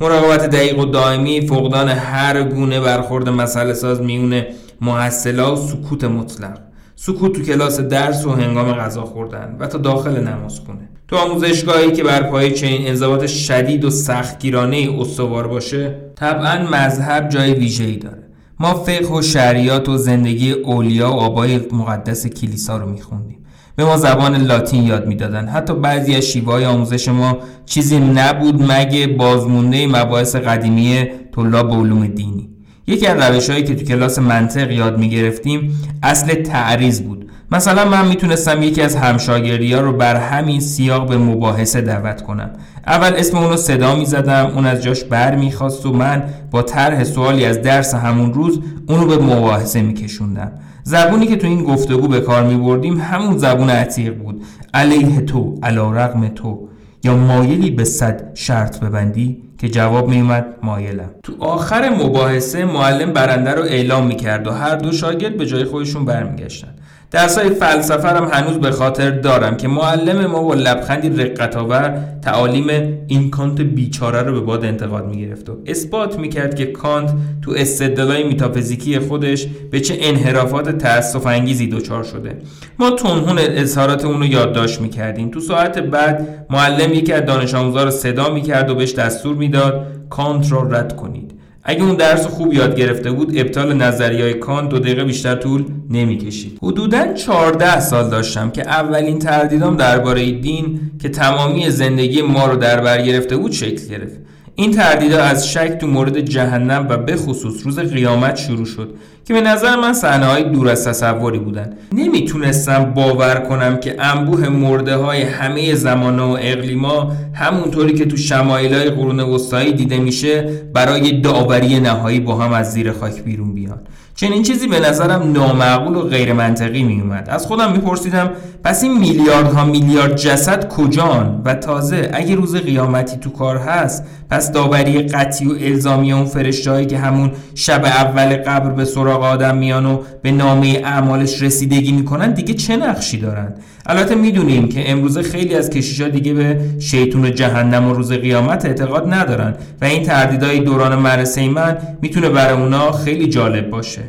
مراقبت 0.00 0.50
دقیق 0.50 0.78
و 0.78 0.84
دائمی 0.84 1.40
فقدان 1.40 1.88
هر 1.88 2.42
گونه 2.42 2.80
برخورد 2.80 3.28
مسئله 3.28 3.74
ساز 3.74 4.00
میونه 4.00 4.46
محصلا 4.80 5.52
و 5.52 5.56
سکوت 5.56 6.04
مطلق. 6.04 6.67
سکوت 7.00 7.32
تو 7.32 7.42
کلاس 7.42 7.80
درس 7.80 8.26
و 8.26 8.30
هنگام 8.30 8.72
غذا 8.72 9.02
خوردن 9.02 9.56
و 9.60 9.66
تا 9.66 9.78
داخل 9.78 10.20
نماز 10.20 10.60
کنه 10.60 10.88
تو 11.08 11.16
آموزشگاهی 11.16 11.92
که 11.92 12.04
بر 12.04 12.22
پای 12.22 12.52
چنین 12.52 12.88
انضباط 12.88 13.26
شدید 13.26 13.84
و 13.84 13.90
سختگیرانه 13.90 14.96
استوار 15.00 15.48
باشه 15.48 15.94
طبعا 16.16 16.68
مذهب 16.72 17.28
جای 17.28 17.54
ویژه‌ای 17.54 17.96
داره. 17.96 18.22
ما 18.60 18.74
فقه 18.74 19.14
و 19.14 19.22
شریعت 19.22 19.88
و 19.88 19.96
زندگی 19.96 20.52
اولیا 20.52 21.10
و 21.10 21.14
آبای 21.14 21.60
مقدس 21.72 22.26
کلیسا 22.26 22.76
رو 22.76 22.90
میخوندیم. 22.90 23.38
به 23.76 23.84
ما 23.84 23.96
زبان 23.96 24.36
لاتین 24.36 24.84
یاد 24.84 25.06
می‌دادن. 25.06 25.48
حتی 25.48 25.74
بعضی 25.74 26.14
از 26.14 26.24
شیوه 26.24 26.66
آموزش 26.66 27.08
ما 27.08 27.38
چیزی 27.66 27.98
نبود 27.98 28.72
مگه 28.72 29.06
بازمونده 29.06 29.86
مباحث 29.86 30.36
قدیمی 30.36 31.04
طلاب 31.34 31.72
علوم 31.72 32.06
دینی. 32.06 32.57
یکی 32.88 33.06
از 33.06 33.22
روش 33.22 33.50
هایی 33.50 33.62
که 33.64 33.74
تو 33.74 33.84
کلاس 33.84 34.18
منطق 34.18 34.70
یاد 34.70 34.98
می 34.98 35.08
گرفتیم 35.08 35.80
اصل 36.02 36.34
تعریض 36.34 37.00
بود. 37.00 37.30
مثلا 37.52 37.84
من 37.84 38.08
می‌تونستم 38.08 38.62
یکی 38.62 38.82
از 38.82 38.96
همشاگردی 38.96 39.72
ها 39.72 39.80
رو 39.80 39.92
بر 39.92 40.16
همین 40.16 40.60
سیاق 40.60 41.08
به 41.08 41.18
مباحثه 41.18 41.80
دعوت 41.80 42.22
کنم. 42.22 42.50
اول 42.86 43.12
اسم 43.16 43.38
اون 43.38 43.50
رو 43.50 43.56
صدا 43.56 43.96
می 43.96 44.06
زدم 44.06 44.46
اون 44.54 44.66
از 44.66 44.82
جاش 44.82 45.04
بر 45.04 45.34
می‌خواست 45.34 45.86
و 45.86 45.92
من 45.92 46.22
با 46.50 46.62
طرح 46.62 47.04
سوالی 47.04 47.44
از 47.44 47.62
درس 47.62 47.94
همون 47.94 48.34
روز 48.34 48.60
اون 48.88 49.00
رو 49.00 49.06
به 49.06 49.24
مباحثه 49.24 49.82
میکشوندم. 49.82 50.52
زبونی 50.82 51.26
که 51.26 51.36
تو 51.36 51.46
این 51.46 51.64
گفتگو 51.64 52.08
به 52.08 52.20
کار 52.20 52.44
می 52.44 52.56
بردیم 52.56 53.00
همون 53.00 53.38
زبون 53.38 53.70
عتیق 53.70 54.14
بود. 54.14 54.42
علیه 54.74 55.20
تو 55.20 55.58
علا 55.62 55.92
رقم 55.92 56.28
تو. 56.28 56.68
یا 57.04 57.16
مایلی 57.16 57.70
به 57.70 57.84
صد 57.84 58.30
شرط 58.34 58.80
ببندی؟ 58.80 59.47
که 59.58 59.68
جواب 59.68 60.08
میومد 60.08 60.46
مایلم. 60.62 61.10
تو 61.22 61.32
آخر 61.40 61.88
مباحثه 61.88 62.64
معلم 62.64 63.12
برنده 63.12 63.50
رو 63.50 63.62
اعلام 63.62 64.06
می‌کرد 64.06 64.46
و 64.46 64.50
هر 64.50 64.76
دو 64.76 64.92
شاگرد 64.92 65.36
به 65.36 65.46
جای 65.46 65.64
خودشون 65.64 66.04
برمیگشتن. 66.04 66.74
درسای 67.10 67.50
فلسفه 67.50 68.08
هم 68.08 68.28
هنوز 68.32 68.56
به 68.56 68.70
خاطر 68.70 69.10
دارم 69.10 69.56
که 69.56 69.68
معلم 69.68 70.26
ما 70.26 70.42
با 70.42 70.54
لبخندی 70.54 71.08
رقتآور 71.08 72.04
تعالیم 72.22 72.66
این 73.06 73.30
کانت 73.30 73.60
بیچاره 73.60 74.22
رو 74.22 74.32
به 74.32 74.40
باد 74.40 74.64
انتقاد 74.64 75.06
می‌گرفت 75.06 75.48
و 75.50 75.58
اثبات 75.66 76.18
می‌کرد 76.18 76.54
که 76.54 76.66
کانت 76.66 77.14
تو 77.42 77.52
استدلالای 77.56 78.24
میتافیزیکی 78.24 78.98
خودش 78.98 79.46
به 79.70 79.80
چه 79.80 79.96
انحرافات 80.00 80.78
تأسف 80.78 81.26
انگیزی 81.26 81.66
دچار 81.66 82.04
شده. 82.04 82.38
ما 82.78 82.90
تنهون 82.90 83.38
اظهارات 83.38 84.04
اون 84.04 84.20
رو 84.20 84.26
یادداشت 84.26 84.80
می‌کردیم. 84.80 85.30
تو 85.30 85.40
ساعت 85.40 85.78
بعد 85.78 86.46
معلم 86.50 86.92
یکی 86.92 87.12
از 87.12 87.24
دانش 87.24 87.54
آموزا 87.54 87.84
رو 87.84 87.90
صدا 87.90 88.30
می‌کرد 88.30 88.70
و 88.70 88.74
بهش 88.74 88.94
دستور 88.94 89.36
می‌داد 89.36 89.86
کانت 90.10 90.52
رو 90.52 90.74
رد 90.74 90.96
کنید. 90.96 91.37
اگه 91.70 91.82
اون 91.82 91.94
درس 91.94 92.26
خوب 92.26 92.54
یاد 92.54 92.76
گرفته 92.76 93.10
بود 93.10 93.38
ابطال 93.38 93.76
نظریه 93.76 94.32
کان 94.32 94.68
دو 94.68 94.78
دقیقه 94.78 95.04
بیشتر 95.04 95.34
طول 95.34 95.64
نمی‌کشید. 95.90 96.58
حدودا 96.62 97.12
14 97.12 97.80
سال 97.80 98.10
داشتم 98.10 98.50
که 98.50 98.62
اولین 98.62 99.18
تردیدام 99.18 99.76
درباره 99.76 100.30
دین 100.30 100.80
که 101.02 101.08
تمامی 101.08 101.70
زندگی 101.70 102.22
ما 102.22 102.46
رو 102.46 102.56
در 102.56 102.80
بر 102.80 103.02
گرفته 103.02 103.36
بود 103.36 103.52
شکل 103.52 103.88
گرفت. 103.88 104.16
این 104.60 104.70
تردیدا 104.70 105.22
از 105.22 105.48
شک 105.48 105.78
تو 105.80 105.86
مورد 105.86 106.20
جهنم 106.20 106.86
و 106.90 106.96
به 106.96 107.16
خصوص 107.16 107.66
روز 107.66 107.78
قیامت 107.78 108.36
شروع 108.36 108.64
شد 108.66 108.94
که 109.24 109.34
به 109.34 109.40
نظر 109.40 109.76
من 109.76 109.92
صحنه 109.92 110.26
های 110.26 110.44
دور 110.44 110.68
از 110.68 110.84
تصوری 110.84 111.38
بودن. 111.38 111.76
نمی‌تونستم 111.92 112.84
باور 112.84 113.34
کنم 113.34 113.76
که 113.76 113.96
انبوه 113.98 114.48
مرده 114.48 114.96
های 114.96 115.22
همه 115.22 115.74
زمان 115.74 116.18
و 116.18 116.36
اقلیما 116.40 117.12
همونطوری 117.34 117.94
که 117.94 118.04
تو 118.04 118.16
شمایل 118.16 118.74
های 118.74 118.90
قرون 118.90 119.20
وسطایی 119.20 119.72
دیده 119.72 119.98
میشه 119.98 120.48
برای 120.74 121.20
داوری 121.20 121.80
نهایی 121.80 122.20
با 122.20 122.36
هم 122.36 122.52
از 122.52 122.72
زیر 122.72 122.92
خاک 122.92 123.22
بیرون 123.22 123.54
بیان. 123.54 123.80
چنین 124.20 124.42
چیزی 124.42 124.66
به 124.66 124.80
نظرم 124.80 125.32
نامعقول 125.32 125.96
و 125.96 126.00
غیر 126.00 126.32
منطقی 126.32 126.82
می 126.82 127.00
اومد 127.00 127.28
از 127.30 127.46
خودم 127.46 127.72
میپرسیدم 127.72 128.30
پس 128.64 128.82
این 128.82 128.98
میلیاردها 128.98 129.64
میلیارد 129.64 130.16
جسد 130.16 130.68
کجان؟ 130.68 131.42
و 131.44 131.54
تازه 131.54 132.10
اگه 132.12 132.34
روز 132.34 132.56
قیامتی 132.56 133.16
تو 133.16 133.30
کار 133.30 133.56
هست 133.56 134.04
پس 134.30 134.52
داوری 134.52 135.02
قطعی 135.02 135.48
و 135.48 135.56
الزامی 135.60 136.12
اون 136.12 136.24
فرشتهایی 136.24 136.86
که 136.86 136.98
همون 136.98 137.32
شب 137.54 137.84
اول 137.84 138.36
قبر 138.36 138.70
به 138.70 138.84
سراغ 138.84 139.22
آدم 139.22 139.56
میان 139.56 139.86
و 139.86 140.02
به 140.22 140.30
نامه 140.32 140.82
اعمالش 140.84 141.42
رسیدگی 141.42 141.92
می‌کنن 141.92 142.32
دیگه 142.32 142.54
چه 142.54 142.76
نقشی 142.76 143.18
دارن؟ 143.18 143.54
البته 143.88 144.14
می‌دونیم 144.14 144.68
که 144.68 144.90
امروزه 144.90 145.22
خیلی 145.22 145.54
از 145.54 145.70
کشیشا 145.70 146.08
دیگه 146.08 146.34
به 146.34 146.60
شیطون 146.80 147.34
جهنم 147.34 147.88
و 147.90 147.94
روز 147.94 148.12
قیامت 148.12 148.64
اعتقاد 148.64 149.14
ندارن 149.14 149.54
و 149.80 149.84
این 149.84 150.02
تردیدهای 150.02 150.60
دوران 150.60 150.98
مرسه 150.98 151.48
من 151.48 151.78
می‌تونه 152.02 152.28
برای 152.28 152.62
اونا 152.62 152.92
خیلی 152.92 153.26
جالب 153.26 153.70
باشه. 153.70 154.00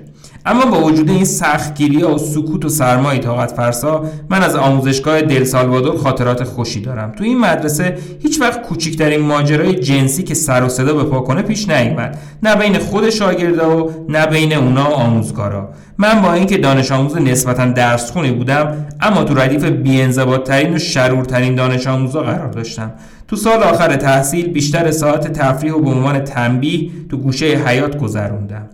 اما 0.46 0.66
با 0.66 0.84
وجود 0.84 1.10
این 1.10 1.26
سختگیری 1.26 2.04
و 2.04 2.18
سکوت 2.18 2.66
و 2.66 2.70
سرمای 2.70 3.20
طاقت 3.20 3.52
فرسا 3.52 4.04
من 4.30 4.44
از 4.44 4.56
آموزشگاه 4.56 5.22
دل 5.22 5.44
سالوادور 5.44 5.98
خاطرات 5.98 6.44
خوشی 6.44 6.82
دارم. 6.82 7.12
تو 7.12 7.24
این 7.24 7.40
مدرسه 7.40 7.98
هیچ 8.20 8.42
وقت 8.42 8.62
کوچکترین 8.62 9.22
ماجرای 9.22 9.76
جنسی 9.76 10.24
که 10.24 10.34
سر 10.34 10.64
و 10.64 10.70
صدا 10.70 10.94
به 10.94 11.04
پا 11.04 11.20
کنه 11.20 11.42
پیش 11.42 11.70
نیامد 11.70 12.18
نه 12.44 12.56
بین 12.56 12.78
خود 12.78 13.10
شاگردا 13.10 13.78
و 13.78 14.06
نه 14.10 14.26
بین 14.26 14.54
اونا 14.54 14.90
و 14.90 14.94
آموزگارا. 14.94 15.70
من 15.98 16.22
با 16.22 16.34
اینکه 16.34 16.58
دانش 16.58 16.92
آموز 16.92 17.18
نسبتا 17.18 17.66
درس 17.66 18.12
خونی 18.12 18.32
بودم 18.32 18.86
اما 19.02 19.24
تو 19.24 19.34
ردیف 19.34 19.64
بی‌انضباط‌ترین 19.64 20.76
و 20.76 20.80
شرورترین 20.80 21.56
دانش 21.56 21.88
آموزا 21.88 22.22
قرار 22.22 22.48
داشتم. 22.48 22.92
تو 23.28 23.36
سال 23.36 23.64
آخر 23.64 23.96
تحصیل 23.96 24.48
بیشتر 24.48 24.92
ساعت 24.92 25.34
تفریح 25.34 25.74
و 25.74 25.80
به 25.80 25.90
عنوان 25.90 26.20
تنبیه 26.20 26.90
تو 27.10 27.18
گوشه 27.18 27.46
حیات 27.46 27.98
گذروندم. 27.98 28.70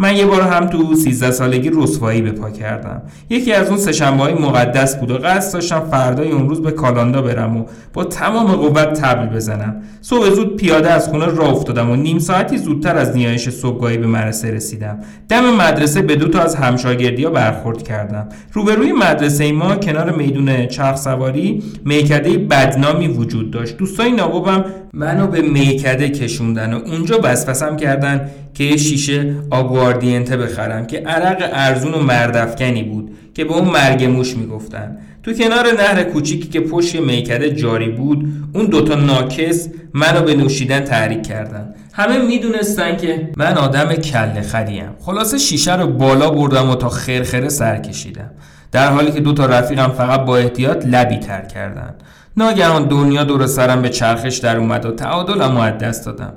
من 0.00 0.16
یه 0.16 0.26
بار 0.26 0.42
هم 0.42 0.66
تو 0.66 0.94
13 0.94 1.30
سالگی 1.30 1.70
رسوایی 1.74 2.22
به 2.22 2.32
پا 2.32 2.50
کردم. 2.50 3.02
یکی 3.30 3.52
از 3.52 3.68
اون 3.68 3.78
سهشنبه 3.78 4.22
های 4.22 4.34
مقدس 4.34 4.96
بود 4.96 5.10
و 5.10 5.18
قصد 5.18 5.54
داشتم 5.54 5.80
فردای 5.80 6.30
اون 6.30 6.48
روز 6.48 6.62
به 6.62 6.70
کالاندا 6.70 7.22
برم 7.22 7.56
و 7.56 7.64
با 7.92 8.04
تمام 8.04 8.52
قوت 8.52 9.00
تبل 9.00 9.26
بزنم. 9.26 9.82
صبح 10.00 10.30
زود 10.30 10.56
پیاده 10.56 10.90
از 10.90 11.08
خونه 11.08 11.26
راه 11.26 11.50
افتادم 11.50 11.90
و 11.90 11.96
نیم 11.96 12.18
ساعتی 12.18 12.58
زودتر 12.58 12.96
از 12.96 13.16
نیایش 13.16 13.48
صبحگاهی 13.48 13.98
به 13.98 14.06
مدرسه 14.06 14.50
رسیدم. 14.50 14.98
دم 15.28 15.54
مدرسه 15.54 16.02
به 16.02 16.16
دو 16.16 16.28
تا 16.28 16.40
از 16.40 16.54
همشاگردی 16.54 17.24
ها 17.24 17.30
برخورد 17.30 17.82
کردم. 17.82 18.28
روبروی 18.52 18.92
مدرسه 18.92 19.52
ما 19.52 19.76
کنار 19.76 20.10
میدون 20.10 20.66
چرخ 20.66 20.96
سواری 20.96 21.62
میکده 21.84 22.38
بدنامی 22.38 23.08
وجود 23.08 23.50
داشت. 23.50 23.76
دوستای 23.76 24.12
نابوبم 24.12 24.64
منو 24.92 25.26
به 25.26 25.42
میکده 25.42 26.08
کشوندن 26.08 26.74
و 26.74 26.76
اونجا 26.76 27.18
بسپسم 27.18 27.76
کردن 27.76 28.30
که 28.54 28.64
یه 28.64 28.76
شیشه 28.76 29.34
آگواردینته 29.50 30.36
بخرم 30.36 30.86
که 30.86 30.98
عرق 30.98 31.50
ارزون 31.52 31.94
و 31.94 32.00
مردفکنی 32.00 32.82
بود 32.82 33.10
که 33.34 33.44
به 33.44 33.52
اون 33.52 33.68
مرگ 33.68 34.04
موش 34.04 34.36
می‌گفتن. 34.36 34.96
تو 35.22 35.32
کنار 35.32 35.66
نهر 35.78 36.02
کوچیکی 36.02 36.48
که 36.48 36.60
پشت 36.60 36.96
میکده 37.00 37.50
جاری 37.50 37.88
بود 37.88 38.28
اون 38.54 38.66
دوتا 38.66 38.94
ناکس 38.94 39.68
منو 39.94 40.22
به 40.22 40.34
نوشیدن 40.34 40.80
تحریک 40.80 41.26
کردن. 41.26 41.74
همه 41.92 42.18
می‌دونستن 42.18 42.96
که 42.96 43.30
من 43.36 43.58
آدم 43.58 43.94
کله 43.94 44.40
خریم. 44.40 44.90
خلاصه 45.00 45.38
شیشه 45.38 45.76
رو 45.76 45.86
بالا 45.86 46.30
بردم 46.30 46.70
و 46.70 46.74
تا 46.74 46.88
خرخره 46.88 47.48
سر 47.48 47.76
کشیدم. 47.76 48.30
در 48.72 48.92
حالی 48.92 49.12
که 49.12 49.20
دو 49.20 49.32
تا 49.32 49.46
رفیقم 49.46 49.88
فقط 49.88 50.20
با 50.20 50.36
احتیاط 50.36 50.86
لبی 50.86 51.16
تر 51.16 51.40
کردن. 51.40 51.94
ناگهان 52.36 52.84
دنیا 52.84 53.24
دور 53.24 53.46
سرم 53.46 53.82
به 53.82 53.88
چرخش 53.88 54.38
در 54.38 54.56
اومد 54.56 54.86
و 54.86 54.90
تعادلم 54.90 55.56
از 55.56 55.78
دست 55.78 56.06
دادم. 56.06 56.32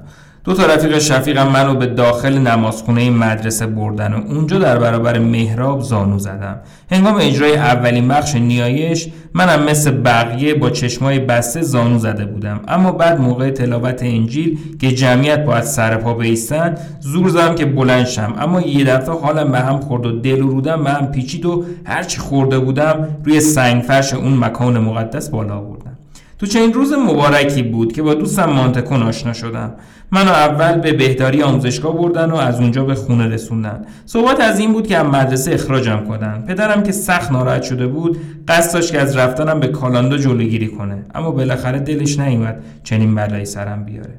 دو 0.46 0.54
تا 0.54 0.66
رفیق 0.66 1.00
شفیقم 1.00 1.48
منو 1.48 1.76
به 1.76 1.86
داخل 1.86 2.38
نمازخونه 2.38 3.10
مدرسه 3.10 3.68
بردن 3.68 4.14
و 4.14 4.18
اونجا 4.28 4.60
در 4.60 4.78
برابر 4.78 5.20
محراب 5.20 5.82
زانو 5.82 6.20
زدم. 6.20 6.60
هنگام 6.92 7.16
اجرای 7.20 7.56
اولین 7.56 8.08
بخش 8.08 8.36
نیایش 8.36 9.08
منم 9.34 9.64
مثل 9.64 9.92
بقیه 9.92 10.54
با 10.54 10.70
چشمای 10.70 11.20
بسته 11.20 11.62
زانو 11.62 11.98
زده 11.98 12.26
بودم. 12.26 12.60
اما 12.68 12.92
بعد 12.92 13.22
موقع 13.22 13.50
تلاوت 13.50 14.04
انجیل 14.04 14.60
که 14.82 14.92
جمعیت 14.92 15.46
باید 15.46 15.64
سر 15.64 15.98
پا 15.98 16.14
بیستن 16.14 16.76
زور 17.00 17.30
زدم 17.30 17.56
که 17.56 17.66
بلند 17.66 18.06
شم. 18.06 18.36
اما 18.40 18.62
یه 18.62 18.86
دفعه 18.86 19.16
حالم 19.16 19.52
به 19.52 19.60
هم 19.60 19.80
خورد 19.80 20.06
و 20.06 20.12
دل 20.20 20.42
و 20.42 20.50
رودم 20.50 20.84
به 20.84 20.90
هم 20.90 21.12
پیچید 21.12 21.46
و 21.46 21.66
هرچی 21.86 22.20
خورده 22.20 22.60
بودم 22.60 23.08
روی 23.24 23.40
سنگفرش 23.40 24.14
اون 24.14 24.38
مکان 24.38 24.80
مقدس 24.80 25.30
بالا 25.30 25.62
بردم 25.62 25.98
تو 26.40 26.46
چنین 26.46 26.74
روز 26.74 26.94
مبارکی 26.94 27.64
بود 27.64 27.94
که 27.94 28.02
با 28.02 28.14
دوستم 28.14 28.46
مانتکون 28.46 29.04
آشنا 29.04 29.34
شدم. 29.34 29.74
منو 30.14 30.32
اول 30.32 30.80
به 30.80 30.94
بهداری 30.94 31.44
آموزشگاه 31.44 31.98
بردن 31.98 32.32
و 32.32 32.36
از 32.36 32.60
اونجا 32.60 32.84
به 32.84 32.96
خونه 32.96 33.28
رسوندن. 33.28 33.86
صحبت 34.06 34.40
از 34.40 34.60
این 34.60 34.74
بود 34.74 34.88
که 34.88 34.98
از 34.98 35.06
مدرسه 35.06 35.54
اخراجم 35.54 36.06
کنن. 36.08 36.42
پدرم 36.42 36.84
که 36.84 36.92
سخت 36.92 37.32
ناراحت 37.32 37.64
شده 37.64 37.88
بود 37.88 38.18
قصد 38.48 38.74
داشت 38.74 38.92
که 38.92 39.00
از 39.00 39.18
رفتنم 39.18 39.60
به 39.60 39.68
کالاندا 39.68 40.18
جلوگیری 40.18 40.68
کنه. 40.68 41.06
اما 41.16 41.32
بالاخره 41.32 41.80
دلش 41.80 42.20
نیومد 42.20 42.64
چنین 42.84 43.16
بلایی 43.16 43.46
سرم 43.46 43.84
بیاره. 43.84 44.14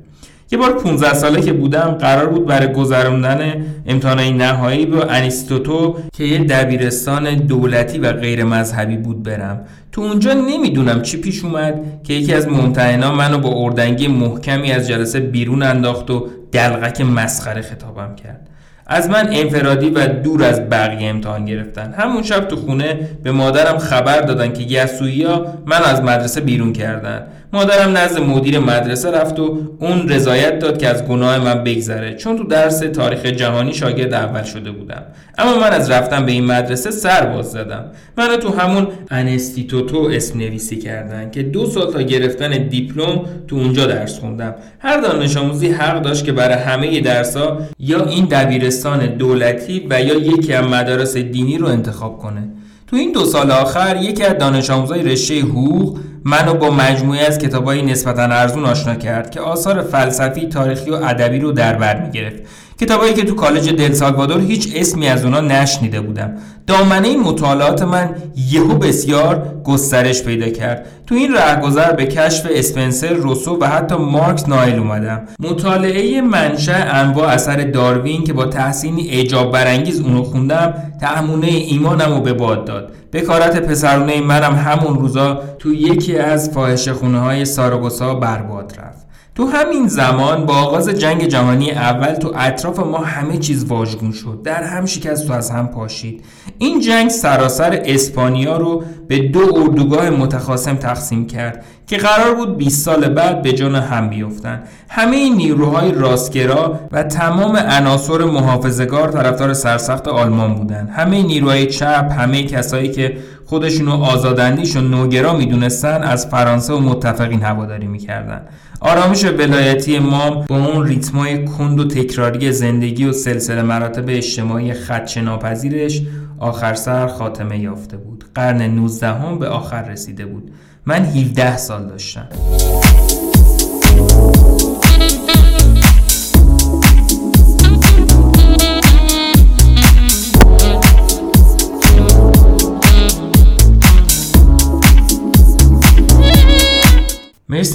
یه 0.54 0.60
بار 0.60 0.72
15 0.72 1.14
ساله 1.14 1.40
که 1.40 1.52
بودم 1.52 1.96
قرار 2.00 2.26
بود 2.26 2.46
برای 2.46 2.72
گذراندن 2.72 3.64
امتحانای 3.86 4.32
نهایی 4.32 4.86
به 4.86 5.12
انیستوتو 5.12 5.96
که 6.12 6.24
یه 6.24 6.38
دبیرستان 6.38 7.34
دولتی 7.34 7.98
و 7.98 8.12
غیر 8.12 8.44
مذهبی 8.44 8.96
بود 8.96 9.22
برم. 9.22 9.60
تو 9.92 10.00
اونجا 10.00 10.32
نمی‌دونم 10.32 11.02
چی 11.02 11.16
پیش 11.16 11.44
اومد 11.44 11.80
که 12.04 12.14
یکی 12.14 12.34
از 12.34 12.48
ممتحنا 12.48 13.14
منو 13.14 13.38
با 13.38 13.64
اردنگی 13.64 14.08
محکمی 14.08 14.72
از 14.72 14.88
جلسه 14.88 15.20
بیرون 15.20 15.62
انداخت 15.62 16.10
و 16.10 16.28
دلغک 16.52 17.00
مسخره 17.00 17.62
خطابم 17.62 18.14
کرد. 18.14 18.48
از 18.86 19.10
من 19.10 19.28
انفرادی 19.32 19.90
و 19.90 20.06
دور 20.06 20.44
از 20.44 20.68
بقیه 20.70 21.08
امتحان 21.08 21.44
گرفتن. 21.44 21.94
همون 21.98 22.22
شب 22.22 22.48
تو 22.48 22.56
خونه 22.56 23.08
به 23.22 23.32
مادرم 23.32 23.78
خبر 23.78 24.20
دادن 24.20 24.52
که 24.52 24.62
یسوعی 24.62 25.26
من 25.66 25.82
از 25.84 26.02
مدرسه 26.02 26.40
بیرون 26.40 26.72
کردن. 26.72 27.26
مادرم 27.54 27.96
نزد 27.96 28.20
مدیر 28.20 28.58
مدرسه 28.58 29.10
رفت 29.10 29.40
و 29.40 29.58
اون 29.80 30.08
رضایت 30.08 30.58
داد 30.58 30.78
که 30.78 30.88
از 30.88 31.04
گناه 31.04 31.38
من 31.38 31.64
بگذره. 31.64 32.14
چون 32.14 32.36
تو 32.36 32.44
درس 32.44 32.78
تاریخ 32.78 33.26
جهانی 33.26 33.74
شاگرد 33.74 34.14
اول 34.14 34.42
شده 34.42 34.70
بودم. 34.70 35.02
اما 35.38 35.58
من 35.58 35.72
از 35.72 35.90
رفتن 35.90 36.26
به 36.26 36.32
این 36.32 36.44
مدرسه 36.44 36.90
سر 36.90 37.26
باز 37.26 37.52
زدم. 37.52 37.84
من 38.18 38.36
تو 38.36 38.48
همون 38.54 38.86
انستیتوتو 39.10 40.10
اسم 40.12 40.38
نویسی 40.38 40.76
کردن 40.76 41.30
که 41.30 41.42
دو 41.42 41.66
سال 41.66 41.92
تا 41.92 42.02
گرفتن 42.02 42.50
دیپلم 42.68 43.20
تو 43.48 43.56
اونجا 43.56 43.86
درس 43.86 44.18
خوندم. 44.18 44.54
هر 44.78 45.00
دانش 45.00 45.36
آموزی 45.36 45.68
حق 45.68 46.02
داشت 46.02 46.24
که 46.24 46.32
برای 46.32 46.54
همه 46.54 47.00
درسا 47.00 47.58
یا 47.78 48.04
این 48.04 48.24
دبیرستان 48.24 49.06
دولتی 49.06 49.86
و 49.90 50.02
یا 50.02 50.14
یکی 50.14 50.52
از 50.52 50.64
مدارس 50.64 51.16
دینی 51.16 51.58
رو 51.58 51.66
انتخاب 51.66 52.18
کنه. 52.18 52.42
تو 52.86 52.96
این 52.96 53.12
دو 53.12 53.24
سال 53.24 53.50
آخر 53.50 53.96
یکی 53.96 54.22
از 54.22 54.38
دانش 54.38 54.70
آموزای 54.70 55.02
رشته 55.02 55.40
حقوق 55.40 55.98
منو 56.24 56.54
با 56.54 56.70
مجموعه 56.70 57.20
از 57.20 57.38
کتابای 57.38 57.82
نسبتا 57.82 58.22
ارزون 58.22 58.64
آشنا 58.64 58.94
کرد 58.94 59.30
که 59.30 59.40
آثار 59.40 59.82
فلسفی، 59.82 60.48
تاریخی 60.48 60.90
و 60.90 60.94
ادبی 60.94 61.38
رو 61.38 61.52
در 61.52 61.74
بر 61.74 62.00
می‌گرفت. 62.00 62.42
کتابایی 62.80 63.14
که 63.14 63.24
تو 63.24 63.34
کالج 63.34 63.70
دل 63.70 63.92
سالوادور 63.92 64.40
هیچ 64.40 64.72
اسمی 64.76 65.08
از 65.08 65.24
اونا 65.24 65.40
نشنیده 65.40 66.00
بودم. 66.00 66.34
دامنه 66.66 67.16
مطالعات 67.16 67.82
من 67.82 68.14
یهو 68.50 68.74
بسیار 68.74 69.60
گسترش 69.64 70.22
پیدا 70.22 70.48
کرد. 70.48 70.86
تو 71.06 71.14
این 71.14 71.34
رهگذر 71.34 71.92
به 71.92 72.06
کشف 72.06 72.46
اسپنسر 72.50 73.12
روسو 73.12 73.58
و 73.60 73.64
حتی 73.66 73.94
مارکس 73.94 74.48
نایل 74.48 74.78
اومدم. 74.78 75.22
مطالعه 75.40 76.20
منشأ 76.20 76.90
انواع 76.92 77.28
اثر 77.28 77.56
داروین 77.56 78.24
که 78.24 78.32
با 78.32 78.46
تحسینی 78.46 79.08
اعجاب 79.08 79.52
برانگیز 79.52 80.00
اونو 80.00 80.22
خوندم 80.22 80.74
تهمونه 81.00 81.46
ایمانم 81.46 82.14
رو 82.14 82.20
به 82.20 82.32
باد 82.32 82.64
داد. 82.64 82.92
بکارت 83.12 83.62
پسرونه 83.62 84.20
منم 84.20 84.54
همون 84.54 84.98
روزا 84.98 85.42
تو 85.58 85.74
یکی 85.74 86.18
از 86.18 86.50
فاحشه 86.50 86.92
خونه 86.92 87.18
های 87.20 87.44
ساراگوسا 87.44 88.14
برباد 88.14 88.72
رفت. 88.78 89.03
تو 89.34 89.46
همین 89.46 89.88
زمان 89.88 90.46
با 90.46 90.54
آغاز 90.54 90.88
جنگ 90.88 91.24
جهانی 91.24 91.70
اول 91.70 92.14
تو 92.14 92.32
اطراف 92.36 92.78
ما 92.78 92.98
همه 92.98 93.38
چیز 93.38 93.64
واژگون 93.64 94.12
شد. 94.12 94.40
در 94.44 94.62
هم 94.62 94.86
شکست 94.86 95.30
و 95.30 95.32
از 95.32 95.50
هم 95.50 95.68
پاشید. 95.68 96.24
این 96.58 96.80
جنگ 96.80 97.10
سراسر 97.10 97.82
اسپانیا 97.84 98.56
رو 98.56 98.82
به 99.08 99.18
دو 99.18 99.40
اردوگاه 99.56 100.10
متخاصم 100.10 100.74
تقسیم 100.74 101.26
کرد 101.26 101.64
که 101.86 101.96
قرار 101.96 102.34
بود 102.34 102.56
20 102.56 102.84
سال 102.84 103.08
بعد 103.08 103.42
به 103.42 103.52
جان 103.52 103.74
هم 103.74 104.08
بیفتن. 104.08 104.62
همه 104.88 105.30
نیروهای 105.30 105.92
راستگرا 105.92 106.80
و 106.92 107.02
تمام 107.02 107.56
عناصر 107.56 108.18
محافظگار 108.18 109.08
طرفدار 109.08 109.54
سرسخت 109.54 110.08
آلمان 110.08 110.54
بودند 110.54 110.90
همه 110.90 111.22
نیروهای 111.22 111.66
چپ 111.66 112.12
همه 112.18 112.42
کسایی 112.42 112.88
که 112.88 113.16
خودشونو 113.46 113.92
آزاداندیش 113.92 114.76
و 114.76 114.80
نوگرا 114.80 115.36
می‌دونستن 115.36 116.02
از 116.02 116.26
فرانسه 116.26 116.72
و 116.72 116.80
متفقین 116.80 117.42
هواداری 117.42 117.86
می‌کردن. 117.86 118.40
آرامش 118.84 119.24
ولایتی 119.24 119.98
ما 119.98 120.30
با 120.30 120.66
اون 120.66 120.86
ریتمای 120.86 121.44
کند 121.44 121.80
و 121.80 121.84
تکراری 121.88 122.52
زندگی 122.52 123.04
و 123.04 123.12
سلسله 123.12 123.62
مراتب 123.62 124.04
اجتماعی 124.08 124.74
خدشه 124.74 125.20
ناپذیرش 125.20 126.02
آخر 126.38 126.74
سر 126.74 127.06
خاتمه 127.06 127.58
یافته 127.58 127.96
بود. 127.96 128.24
قرن 128.34 128.62
19 128.62 129.06
هم 129.06 129.38
به 129.38 129.48
آخر 129.48 129.82
رسیده 129.82 130.26
بود. 130.26 130.50
من 130.86 131.04
17 131.04 131.56
سال 131.56 131.86
داشتم. 131.86 132.28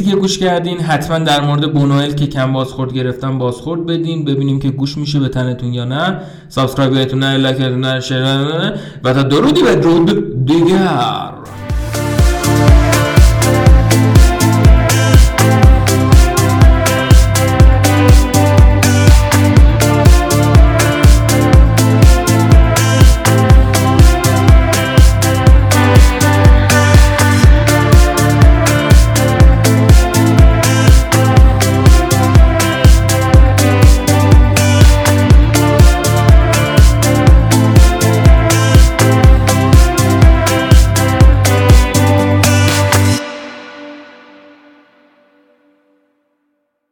که 0.09 0.15
گوش 0.15 0.37
کردین 0.37 0.79
حتما 0.79 1.19
در 1.19 1.41
مورد 1.41 1.73
بونوئل 1.73 2.11
که 2.11 2.27
کم 2.27 2.53
بازخورد 2.53 2.93
گرفتن 2.93 3.37
بازخورد 3.37 3.85
بدین 3.85 4.25
ببینیم 4.25 4.59
که 4.59 4.69
گوشت 4.69 4.97
میشه 4.97 5.19
به 5.19 5.29
تنتون 5.29 5.73
یا 5.73 5.85
نه. 5.85 6.19
subscribe 6.47 7.15
نه 7.15 7.37
like 7.37 7.61
نه. 7.61 8.73
و 9.03 9.13
تا 9.13 9.23
درودی 9.23 9.63
به 9.63 9.75
درود 9.75 10.45
دیگر. 10.45 11.38